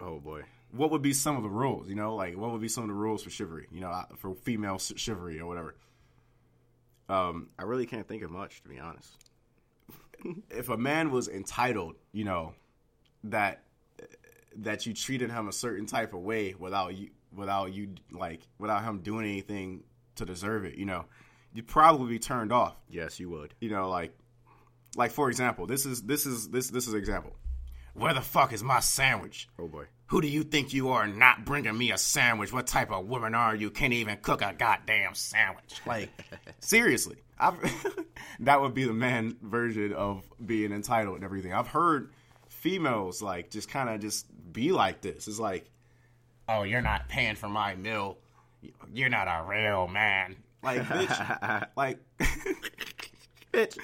Oh 0.00 0.18
boy. 0.20 0.42
what 0.72 0.90
would 0.90 1.02
be 1.02 1.12
some 1.12 1.36
of 1.36 1.42
the 1.42 1.48
rules? 1.48 1.88
You 1.88 1.94
know, 1.94 2.14
like 2.14 2.36
what 2.36 2.50
would 2.52 2.60
be 2.60 2.68
some 2.68 2.84
of 2.84 2.88
the 2.88 2.94
rules 2.94 3.22
for 3.22 3.30
chivalry? 3.30 3.66
You 3.72 3.80
know, 3.80 3.90
uh, 3.90 4.04
for 4.16 4.34
female 4.34 4.78
ch- 4.78 4.98
chivalry 4.98 5.40
or 5.40 5.46
whatever. 5.46 5.74
Um, 7.08 7.48
I 7.58 7.62
really 7.62 7.86
can't 7.86 8.06
think 8.06 8.22
of 8.22 8.30
much 8.30 8.62
to 8.62 8.68
be 8.68 8.78
honest. 8.78 9.16
if 10.50 10.68
a 10.68 10.76
man 10.76 11.10
was 11.10 11.28
entitled, 11.28 11.96
you 12.12 12.24
know, 12.24 12.54
that 13.24 13.62
that 14.56 14.86
you 14.86 14.92
treated 14.92 15.30
him 15.30 15.48
a 15.48 15.52
certain 15.52 15.86
type 15.86 16.12
of 16.14 16.20
way 16.20 16.54
without 16.58 16.96
you 16.96 17.10
without 17.34 17.72
you 17.72 17.94
like 18.10 18.40
without 18.58 18.82
him 18.84 19.00
doing 19.00 19.24
anything 19.26 19.84
to 20.16 20.24
deserve 20.24 20.64
it, 20.64 20.76
you 20.76 20.84
know, 20.84 21.04
you'd 21.54 21.66
probably 21.68 22.08
be 22.08 22.18
turned 22.18 22.52
off. 22.52 22.76
Yes, 22.90 23.18
you 23.20 23.30
would. 23.30 23.54
You 23.60 23.70
know, 23.70 23.88
like 23.88 24.12
like 24.96 25.12
for 25.12 25.30
example, 25.30 25.66
this 25.66 25.86
is 25.86 26.02
this 26.02 26.26
is 26.26 26.48
this 26.48 26.68
this 26.68 26.86
is 26.86 26.94
example. 26.94 27.34
Where 27.94 28.14
the 28.14 28.20
fuck 28.20 28.52
is 28.52 28.62
my 28.62 28.80
sandwich? 28.80 29.48
Oh 29.58 29.66
boy. 29.68 29.84
Who 30.06 30.20
do 30.22 30.28
you 30.28 30.42
think 30.42 30.72
you 30.72 30.90
are 30.90 31.06
not 31.06 31.44
bringing 31.44 31.76
me 31.76 31.92
a 31.92 31.98
sandwich? 31.98 32.52
What 32.52 32.66
type 32.66 32.90
of 32.90 33.06
woman 33.06 33.34
are 33.34 33.54
you? 33.54 33.70
Can't 33.70 33.92
even 33.92 34.18
cook 34.22 34.40
a 34.40 34.54
goddamn 34.56 35.14
sandwich. 35.14 35.80
Like 35.86 36.10
seriously, 36.60 37.16
that 38.40 38.60
would 38.60 38.74
be 38.74 38.84
the 38.84 38.92
man 38.94 39.36
version 39.42 39.92
of 39.92 40.24
being 40.44 40.72
entitled 40.72 41.16
and 41.16 41.24
everything. 41.24 41.52
I've 41.52 41.68
heard 41.68 42.12
females 42.48 43.20
like 43.20 43.50
just 43.50 43.68
kind 43.68 43.88
of 43.90 44.00
just 44.00 44.26
be 44.52 44.72
like 44.72 45.00
this. 45.02 45.28
It's 45.28 45.38
like 45.38 45.70
Oh, 46.48 46.62
you're 46.62 46.80
not 46.80 47.08
paying 47.08 47.34
for 47.36 47.48
my 47.48 47.74
meal. 47.74 48.16
You're 48.92 49.10
not 49.10 49.28
a 49.28 49.46
real 49.46 49.86
man. 49.86 50.36
like 50.62 50.80
bitch, 50.82 51.68
like 51.76 51.98
bitch. 53.52 53.78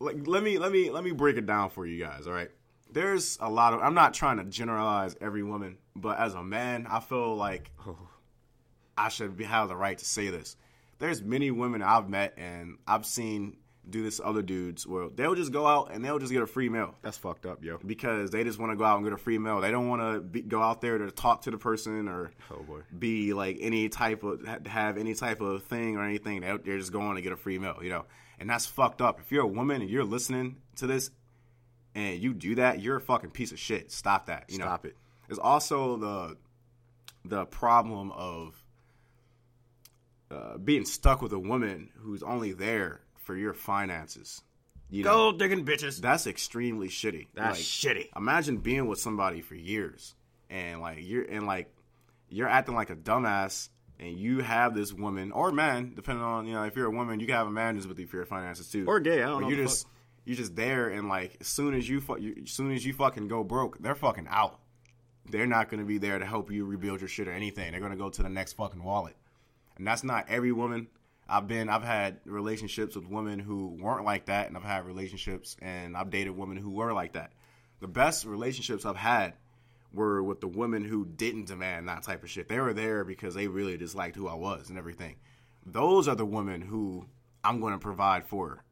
Like 0.00 0.26
let 0.26 0.42
me 0.42 0.58
let 0.58 0.72
me 0.72 0.90
let 0.90 1.04
me 1.04 1.12
break 1.12 1.36
it 1.36 1.46
down 1.46 1.70
for 1.70 1.86
you 1.86 2.02
guys. 2.04 2.26
All 2.26 2.32
right, 2.32 2.50
there's 2.92 3.38
a 3.40 3.50
lot 3.50 3.74
of. 3.74 3.80
I'm 3.82 3.94
not 3.94 4.14
trying 4.14 4.38
to 4.38 4.44
generalize 4.44 5.16
every 5.20 5.42
woman, 5.42 5.78
but 5.96 6.18
as 6.18 6.34
a 6.34 6.42
man, 6.42 6.86
I 6.88 7.00
feel 7.00 7.34
like 7.36 7.70
I 8.96 9.08
should 9.08 9.36
be, 9.36 9.44
have 9.44 9.68
the 9.68 9.76
right 9.76 9.96
to 9.98 10.04
say 10.04 10.28
this. 10.28 10.56
There's 10.98 11.22
many 11.22 11.50
women 11.50 11.82
I've 11.82 12.08
met 12.08 12.34
and 12.36 12.76
I've 12.86 13.04
seen 13.06 13.56
do 13.90 14.04
this 14.04 14.18
to 14.18 14.22
other 14.24 14.42
dudes 14.42 14.86
where 14.86 15.08
they'll 15.08 15.34
just 15.34 15.50
go 15.50 15.66
out 15.66 15.90
and 15.92 16.04
they'll 16.04 16.20
just 16.20 16.30
get 16.32 16.40
a 16.40 16.46
free 16.46 16.68
meal 16.68 16.94
That's 17.02 17.16
fucked 17.18 17.46
up, 17.46 17.64
yo. 17.64 17.78
because 17.84 18.30
they 18.30 18.44
just 18.44 18.60
want 18.60 18.70
to 18.70 18.76
go 18.76 18.84
out 18.84 18.98
and 18.98 19.04
get 19.04 19.12
a 19.12 19.16
free 19.16 19.38
meal. 19.38 19.60
They 19.60 19.72
don't 19.72 19.88
want 19.88 20.32
to 20.32 20.40
go 20.42 20.62
out 20.62 20.80
there 20.80 20.98
to 20.98 21.10
talk 21.10 21.42
to 21.42 21.50
the 21.50 21.58
person 21.58 22.06
or 22.06 22.30
Oh, 22.52 22.64
be 22.96 23.32
like 23.32 23.56
any 23.60 23.88
type 23.88 24.22
of 24.22 24.46
have 24.68 24.98
any 24.98 25.14
type 25.14 25.40
of 25.40 25.64
thing 25.64 25.96
or 25.96 26.04
anything. 26.04 26.42
They're, 26.42 26.58
they're 26.58 26.78
just 26.78 26.92
going 26.92 27.16
to 27.16 27.22
get 27.22 27.32
a 27.32 27.36
free 27.36 27.58
meal, 27.58 27.78
you 27.82 27.90
know. 27.90 28.04
And 28.38 28.48
that's 28.48 28.66
fucked 28.66 29.02
up. 29.02 29.18
If 29.18 29.32
you're 29.32 29.42
a 29.42 29.48
woman 29.48 29.82
and 29.82 29.90
you're 29.90 30.04
listening 30.04 30.58
to 30.76 30.86
this 30.86 31.10
and 31.94 32.18
you 32.18 32.34
do 32.34 32.54
that, 32.56 32.80
you're 32.80 32.96
a 32.96 33.00
fucking 33.00 33.30
piece 33.30 33.52
of 33.52 33.58
shit. 33.58 33.90
Stop 33.92 34.26
that. 34.26 34.44
You 34.48 34.56
Stop 34.56 34.84
know? 34.84 34.90
it. 34.90 34.96
There's 35.28 35.38
also 35.38 35.96
the 35.96 36.36
the 37.24 37.44
problem 37.46 38.10
of 38.12 38.62
uh, 40.30 40.58
being 40.58 40.84
stuck 40.84 41.22
with 41.22 41.32
a 41.32 41.38
woman 41.38 41.90
who's 41.96 42.22
only 42.22 42.52
there 42.52 43.00
for 43.18 43.36
your 43.36 43.52
finances. 43.54 44.42
You 44.90 45.04
know, 45.04 45.10
Gold 45.10 45.38
digging 45.38 45.64
bitches. 45.64 46.00
that's 46.00 46.26
extremely 46.26 46.88
shitty. 46.88 47.28
That's 47.34 47.58
Like, 47.84 47.96
shitty. 47.96 48.08
Imagine 48.16 48.58
being 48.58 48.86
with 48.88 48.98
somebody 48.98 49.40
for 49.40 49.54
years 49.54 50.14
and 50.50 50.80
like 50.82 50.98
you're 51.00 51.24
and 51.24 51.46
like 51.46 51.72
you're 52.28 52.48
acting 52.48 52.74
like 52.74 52.90
a 52.90 52.96
dumbass 52.96 53.68
and 53.98 54.18
you 54.18 54.40
have 54.40 54.74
this 54.74 54.92
woman 54.92 55.32
or 55.32 55.50
man, 55.50 55.92
depending 55.94 56.24
on 56.24 56.46
you 56.46 56.52
know 56.54 56.64
if 56.64 56.76
you're 56.76 56.86
a 56.86 56.90
woman, 56.90 57.20
you 57.20 57.26
can 57.26 57.36
have 57.36 57.46
a 57.46 57.50
man 57.50 57.74
who's 57.74 57.86
with 57.86 57.98
you 57.98 58.06
for 58.06 58.16
your 58.16 58.26
finances 58.26 58.68
too, 58.68 58.84
Or 58.86 59.00
gay, 59.00 59.22
I 59.22 59.26
don't 59.26 59.42
But 59.42 59.48
know 59.48 59.56
the 59.56 59.62
just 59.62 59.86
you're 60.24 60.36
just 60.36 60.56
there 60.56 60.88
and 60.88 61.08
like 61.08 61.36
as 61.40 61.46
soon 61.46 61.74
as 61.74 61.88
you, 61.88 62.00
fu- 62.00 62.18
you 62.18 62.42
as 62.44 62.50
soon 62.50 62.72
as 62.72 62.84
you 62.84 62.92
fucking 62.92 63.28
go 63.28 63.42
broke, 63.44 63.78
they're 63.78 63.94
fucking 63.94 64.28
out. 64.30 64.60
They're 65.30 65.46
not 65.46 65.68
gonna 65.68 65.84
be 65.84 65.98
there 65.98 66.18
to 66.18 66.26
help 66.26 66.50
you 66.50 66.64
rebuild 66.64 67.00
your 67.00 67.08
shit 67.08 67.28
or 67.28 67.32
anything. 67.32 67.72
They're 67.72 67.80
gonna 67.80 67.96
go 67.96 68.10
to 68.10 68.22
the 68.22 68.28
next 68.28 68.54
fucking 68.54 68.82
wallet, 68.82 69.16
and 69.76 69.86
that's 69.86 70.04
not 70.04 70.26
every 70.28 70.52
woman. 70.52 70.88
I've 71.28 71.48
been 71.48 71.68
I've 71.68 71.84
had 71.84 72.20
relationships 72.24 72.96
with 72.96 73.06
women 73.06 73.38
who 73.38 73.68
weren't 73.80 74.04
like 74.04 74.26
that, 74.26 74.48
and 74.48 74.56
I've 74.56 74.64
had 74.64 74.84
relationships 74.86 75.56
and 75.62 75.96
I've 75.96 76.10
dated 76.10 76.36
women 76.36 76.56
who 76.56 76.70
were 76.70 76.92
like 76.92 77.12
that. 77.12 77.32
The 77.80 77.88
best 77.88 78.24
relationships 78.24 78.84
I've 78.84 78.96
had 78.96 79.34
were 79.92 80.22
with 80.22 80.40
the 80.40 80.48
women 80.48 80.84
who 80.84 81.04
didn't 81.04 81.46
demand 81.46 81.88
that 81.88 82.02
type 82.02 82.22
of 82.22 82.30
shit. 82.30 82.48
They 82.48 82.58
were 82.58 82.72
there 82.72 83.04
because 83.04 83.34
they 83.34 83.46
really 83.46 83.76
disliked 83.76 84.16
who 84.16 84.28
I 84.28 84.34
was 84.34 84.68
and 84.68 84.78
everything. 84.78 85.16
Those 85.64 86.08
are 86.08 86.14
the 86.14 86.24
women 86.24 86.60
who 86.60 87.06
I'm 87.44 87.60
going 87.60 87.72
to 87.72 87.78
provide 87.78 88.24
for. 88.24 88.64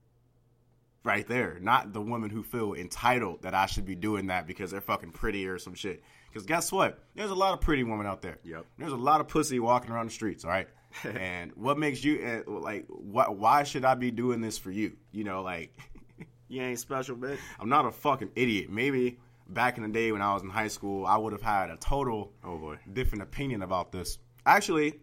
Right 1.02 1.26
there, 1.26 1.58
not 1.62 1.94
the 1.94 2.00
women 2.02 2.28
who 2.28 2.42
feel 2.42 2.74
entitled 2.74 3.42
that 3.42 3.54
I 3.54 3.64
should 3.66 3.86
be 3.86 3.94
doing 3.94 4.26
that 4.26 4.46
because 4.46 4.70
they're 4.70 4.82
fucking 4.82 5.12
pretty 5.12 5.46
or 5.46 5.58
some 5.58 5.72
shit. 5.74 6.02
Because 6.28 6.44
guess 6.44 6.70
what? 6.70 6.98
There's 7.14 7.30
a 7.30 7.34
lot 7.34 7.54
of 7.54 7.62
pretty 7.62 7.84
women 7.84 8.06
out 8.06 8.20
there. 8.20 8.38
Yep. 8.44 8.66
There's 8.76 8.92
a 8.92 8.96
lot 8.96 9.20
of 9.22 9.28
pussy 9.28 9.58
walking 9.60 9.90
around 9.92 10.06
the 10.06 10.12
streets. 10.12 10.44
All 10.44 10.50
right. 10.50 10.68
and 11.04 11.52
what 11.54 11.78
makes 11.78 12.04
you 12.04 12.42
uh, 12.46 12.50
like? 12.50 12.86
What? 12.88 13.36
Why 13.38 13.62
should 13.62 13.84
I 13.84 13.94
be 13.94 14.10
doing 14.10 14.40
this 14.42 14.58
for 14.58 14.70
you? 14.70 14.92
You 15.10 15.24
know, 15.24 15.42
like 15.42 15.74
You 16.48 16.62
ain't 16.62 16.80
special, 16.80 17.16
bitch. 17.16 17.38
I'm 17.60 17.68
not 17.68 17.86
a 17.86 17.92
fucking 17.92 18.32
idiot. 18.34 18.68
Maybe 18.70 19.18
back 19.48 19.76
in 19.78 19.84
the 19.84 19.88
day 19.88 20.10
when 20.12 20.20
I 20.20 20.34
was 20.34 20.42
in 20.42 20.50
high 20.50 20.68
school, 20.68 21.06
I 21.06 21.16
would 21.16 21.32
have 21.32 21.42
had 21.42 21.70
a 21.70 21.76
total 21.76 22.32
Oh, 22.44 22.58
boy. 22.58 22.76
different 22.92 23.22
opinion 23.22 23.62
about 23.62 23.92
this. 23.92 24.18
Actually, 24.44 24.98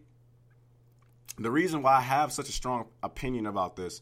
the 1.40 1.50
reason 1.50 1.82
why 1.82 1.96
I 1.96 2.02
have 2.02 2.32
such 2.32 2.50
a 2.50 2.52
strong 2.52 2.88
opinion 3.02 3.46
about 3.46 3.76
this 3.76 4.02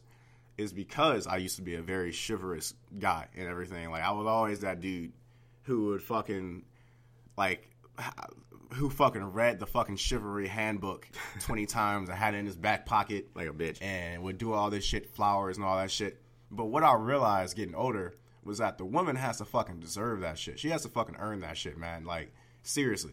is 0.58 0.72
because 0.72 1.26
I 1.26 1.36
used 1.36 1.56
to 1.56 1.62
be 1.62 1.74
a 1.74 1.82
very 1.82 2.12
chivalrous 2.12 2.74
guy 2.98 3.28
and 3.36 3.46
everything. 3.46 3.90
Like 3.90 4.02
I 4.02 4.12
was 4.12 4.26
always 4.26 4.60
that 4.60 4.80
dude 4.80 5.12
who 5.64 5.86
would 5.86 6.02
fucking 6.02 6.64
like 7.36 7.70
who 8.74 8.90
fucking 8.90 9.32
read 9.32 9.58
the 9.58 9.66
fucking 9.66 9.96
chivalry 9.96 10.48
handbook 10.48 11.08
20 11.40 11.66
times 11.66 12.08
and 12.08 12.18
had 12.18 12.34
it 12.34 12.38
in 12.38 12.46
his 12.46 12.56
back 12.56 12.84
pocket 12.86 13.28
Like 13.34 13.48
a 13.48 13.52
bitch. 13.52 13.80
and 13.82 14.22
would 14.22 14.38
do 14.38 14.52
all 14.52 14.70
this 14.70 14.84
shit, 14.84 15.14
flowers 15.14 15.56
and 15.56 15.64
all 15.64 15.76
that 15.76 15.90
shit. 15.90 16.20
But 16.50 16.66
what 16.66 16.82
I 16.82 16.94
realized 16.94 17.56
getting 17.56 17.74
older 17.74 18.14
was 18.44 18.58
that 18.58 18.78
the 18.78 18.84
woman 18.84 19.16
has 19.16 19.38
to 19.38 19.44
fucking 19.44 19.80
deserve 19.80 20.20
that 20.20 20.38
shit. 20.38 20.58
She 20.58 20.70
has 20.70 20.82
to 20.82 20.88
fucking 20.88 21.16
earn 21.18 21.40
that 21.40 21.56
shit, 21.56 21.76
man. 21.76 22.04
Like 22.04 22.32
seriously, 22.62 23.12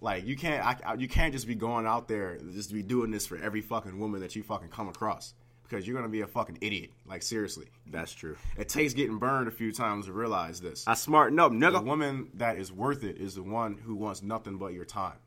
like 0.00 0.24
you 0.26 0.36
can't, 0.36 0.64
I, 0.64 0.76
I- 0.84 0.94
you 0.94 1.08
can't 1.08 1.32
just 1.32 1.46
be 1.46 1.54
going 1.54 1.86
out 1.86 2.08
there 2.08 2.38
just 2.52 2.72
be 2.72 2.82
doing 2.82 3.10
this 3.10 3.26
for 3.26 3.36
every 3.38 3.60
fucking 3.60 3.98
woman 3.98 4.20
that 4.20 4.36
you 4.36 4.42
fucking 4.42 4.68
come 4.68 4.88
across 4.88 5.34
because 5.68 5.86
you're 5.86 5.96
gonna 5.96 6.08
be 6.08 6.22
a 6.22 6.26
fucking 6.26 6.58
idiot. 6.60 6.90
Like 7.06 7.22
seriously, 7.22 7.66
That's 7.86 8.12
true. 8.12 8.36
it 8.56 8.68
takes 8.68 8.94
getting 8.94 9.18
burned 9.18 9.48
a 9.48 9.50
few 9.52 9.72
times 9.72 10.06
to 10.06 10.12
realize 10.12 10.60
this. 10.60 10.84
I 10.86 10.94
smarten 10.94 11.38
up, 11.38 11.52
nigga. 11.52 11.72
The 11.74 11.80
woman 11.82 12.30
that 12.34 12.56
is 12.56 12.72
worth 12.72 13.04
it 13.04 13.18
is 13.18 13.34
the 13.34 13.42
one 13.42 13.76
who 13.76 13.94
wants 13.94 14.22
nothing 14.22 14.56
but 14.58 14.72
your 14.72 14.84
time. 14.84 15.18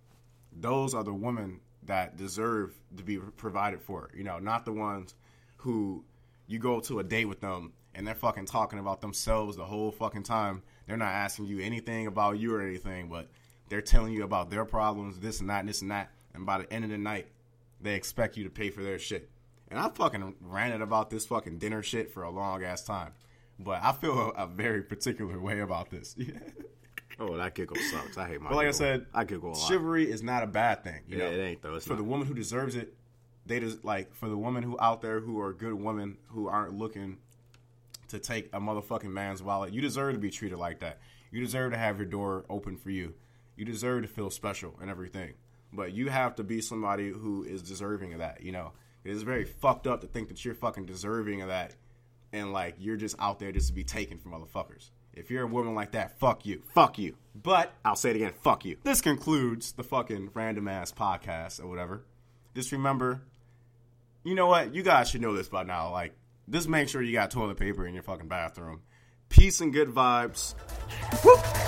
Those 0.53 0.93
are 0.93 1.03
the 1.03 1.13
women 1.13 1.61
that 1.83 2.17
deserve 2.17 2.73
to 2.97 3.03
be 3.03 3.17
provided 3.17 3.81
for. 3.81 4.09
You 4.15 4.23
know, 4.23 4.39
not 4.39 4.65
the 4.65 4.73
ones 4.73 5.15
who 5.57 6.03
you 6.47 6.59
go 6.59 6.79
to 6.81 6.99
a 6.99 7.03
date 7.03 7.25
with 7.25 7.41
them 7.41 7.73
and 7.93 8.05
they're 8.07 8.15
fucking 8.15 8.45
talking 8.45 8.79
about 8.79 9.01
themselves 9.01 9.57
the 9.57 9.65
whole 9.65 9.91
fucking 9.91 10.23
time. 10.23 10.63
They're 10.87 10.97
not 10.97 11.11
asking 11.11 11.45
you 11.45 11.59
anything 11.59 12.07
about 12.07 12.39
you 12.39 12.55
or 12.55 12.61
anything, 12.61 13.09
but 13.09 13.29
they're 13.69 13.81
telling 13.81 14.13
you 14.13 14.23
about 14.23 14.49
their 14.49 14.65
problems, 14.65 15.19
this 15.19 15.39
and 15.39 15.49
that, 15.49 15.59
and 15.61 15.69
this 15.69 15.81
and 15.81 15.91
that. 15.91 16.11
And 16.33 16.45
by 16.45 16.59
the 16.59 16.71
end 16.73 16.83
of 16.85 16.91
the 16.91 16.97
night, 16.97 17.27
they 17.81 17.95
expect 17.95 18.37
you 18.37 18.43
to 18.43 18.49
pay 18.49 18.69
for 18.69 18.83
their 18.83 18.99
shit. 18.99 19.29
And 19.71 19.79
I 19.79 19.89
fucking 19.89 20.35
ranted 20.41 20.81
about 20.81 21.09
this 21.09 21.25
fucking 21.25 21.57
dinner 21.57 21.81
shit 21.81 22.11
for 22.11 22.23
a 22.23 22.29
long 22.29 22.63
ass 22.63 22.83
time. 22.83 23.13
But 23.57 23.81
I 23.81 23.93
feel 23.93 24.33
a, 24.37 24.43
a 24.43 24.47
very 24.47 24.83
particular 24.83 25.39
way 25.39 25.59
about 25.61 25.89
this. 25.89 26.15
Oh, 27.19 27.37
that 27.37 27.53
giggle 27.53 27.75
sucks. 27.91 28.17
I 28.17 28.27
hate 28.27 28.41
my. 28.41 28.49
But 28.49 28.55
like 28.55 28.67
I 28.67 28.71
said, 28.71 29.05
I 29.13 29.25
giggle 29.25 29.49
a 29.51 29.53
lot. 29.53 29.67
chivalry 29.67 30.09
is 30.09 30.23
not 30.23 30.41
a 30.41 30.47
bad 30.47 30.83
thing. 30.83 31.01
You 31.07 31.17
Yeah, 31.19 31.25
know, 31.25 31.31
it 31.31 31.39
ain't, 31.43 31.61
though. 31.61 31.75
It's 31.75 31.85
for 31.85 31.95
the 31.95 32.03
woman 32.03 32.25
who 32.25 32.33
deserves 32.33 32.75
it, 32.75 32.95
they 33.45 33.59
just 33.59 33.85
like 33.85 34.15
for 34.15 34.27
the 34.27 34.37
women 34.37 34.63
who 34.63 34.75
out 34.79 35.01
there 35.01 35.19
who 35.19 35.39
are 35.39 35.53
good 35.53 35.73
women 35.73 36.17
who 36.29 36.47
aren't 36.47 36.73
looking 36.73 37.17
to 38.07 38.17
take 38.17 38.47
a 38.53 38.59
motherfucking 38.59 39.11
man's 39.11 39.43
wallet. 39.43 39.71
You 39.71 39.81
deserve 39.81 40.13
to 40.15 40.19
be 40.19 40.31
treated 40.31 40.57
like 40.57 40.79
that. 40.79 40.99
You 41.31 41.41
deserve 41.41 41.73
to 41.73 41.77
have 41.77 41.97
your 41.97 42.07
door 42.07 42.43
open 42.49 42.75
for 42.75 42.89
you. 42.89 43.13
You 43.55 43.65
deserve 43.65 44.01
to 44.01 44.07
feel 44.07 44.31
special 44.31 44.73
and 44.81 44.89
everything. 44.89 45.33
But 45.71 45.91
you 45.93 46.09
have 46.09 46.35
to 46.37 46.43
be 46.43 46.59
somebody 46.59 47.09
who 47.11 47.43
is 47.43 47.61
deserving 47.61 48.13
of 48.13 48.19
that. 48.19 48.41
You 48.41 48.51
know, 48.51 48.71
it's 49.03 49.23
very 49.23 49.45
fucked 49.45 49.87
up 49.87 50.01
to 50.01 50.07
think 50.07 50.27
that 50.29 50.43
you're 50.43 50.53
fucking 50.55 50.85
deserving 50.85 51.41
of 51.41 51.47
that, 51.47 51.75
and 52.31 52.53
like 52.53 52.75
you're 52.79 52.97
just 52.97 53.15
out 53.19 53.39
there 53.39 53.51
just 53.51 53.67
to 53.67 53.73
be 53.73 53.83
taken 53.83 54.17
from 54.17 54.31
motherfuckers. 54.33 54.89
If 55.13 55.29
you're 55.29 55.43
a 55.43 55.47
woman 55.47 55.75
like 55.75 55.91
that, 55.91 56.19
fuck 56.19 56.45
you. 56.45 56.61
Fuck 56.73 56.97
you. 56.97 57.15
But 57.35 57.73
I'll 57.83 57.95
say 57.95 58.11
it 58.11 58.15
again. 58.15 58.33
Fuck 58.41 58.63
you. 58.65 58.77
this 58.83 59.01
concludes 59.01 59.73
the 59.73 59.83
fucking 59.83 60.29
random 60.33 60.67
ass 60.67 60.91
podcast 60.91 61.61
or 61.61 61.67
whatever. 61.67 62.05
Just 62.55 62.71
remember, 62.71 63.21
you 64.23 64.35
know 64.35 64.47
what? 64.47 64.73
You 64.73 64.83
guys 64.83 65.09
should 65.09 65.21
know 65.21 65.33
this 65.33 65.49
by 65.49 65.63
now. 65.63 65.91
Like, 65.91 66.13
just 66.49 66.69
make 66.69 66.89
sure 66.89 67.01
you 67.01 67.13
got 67.13 67.31
toilet 67.31 67.57
paper 67.57 67.85
in 67.85 67.93
your 67.93 68.03
fucking 68.03 68.27
bathroom. 68.27 68.81
Peace 69.29 69.61
and 69.61 69.73
good 69.73 69.89
vibes. 69.89 70.53
Whoop. 71.23 71.60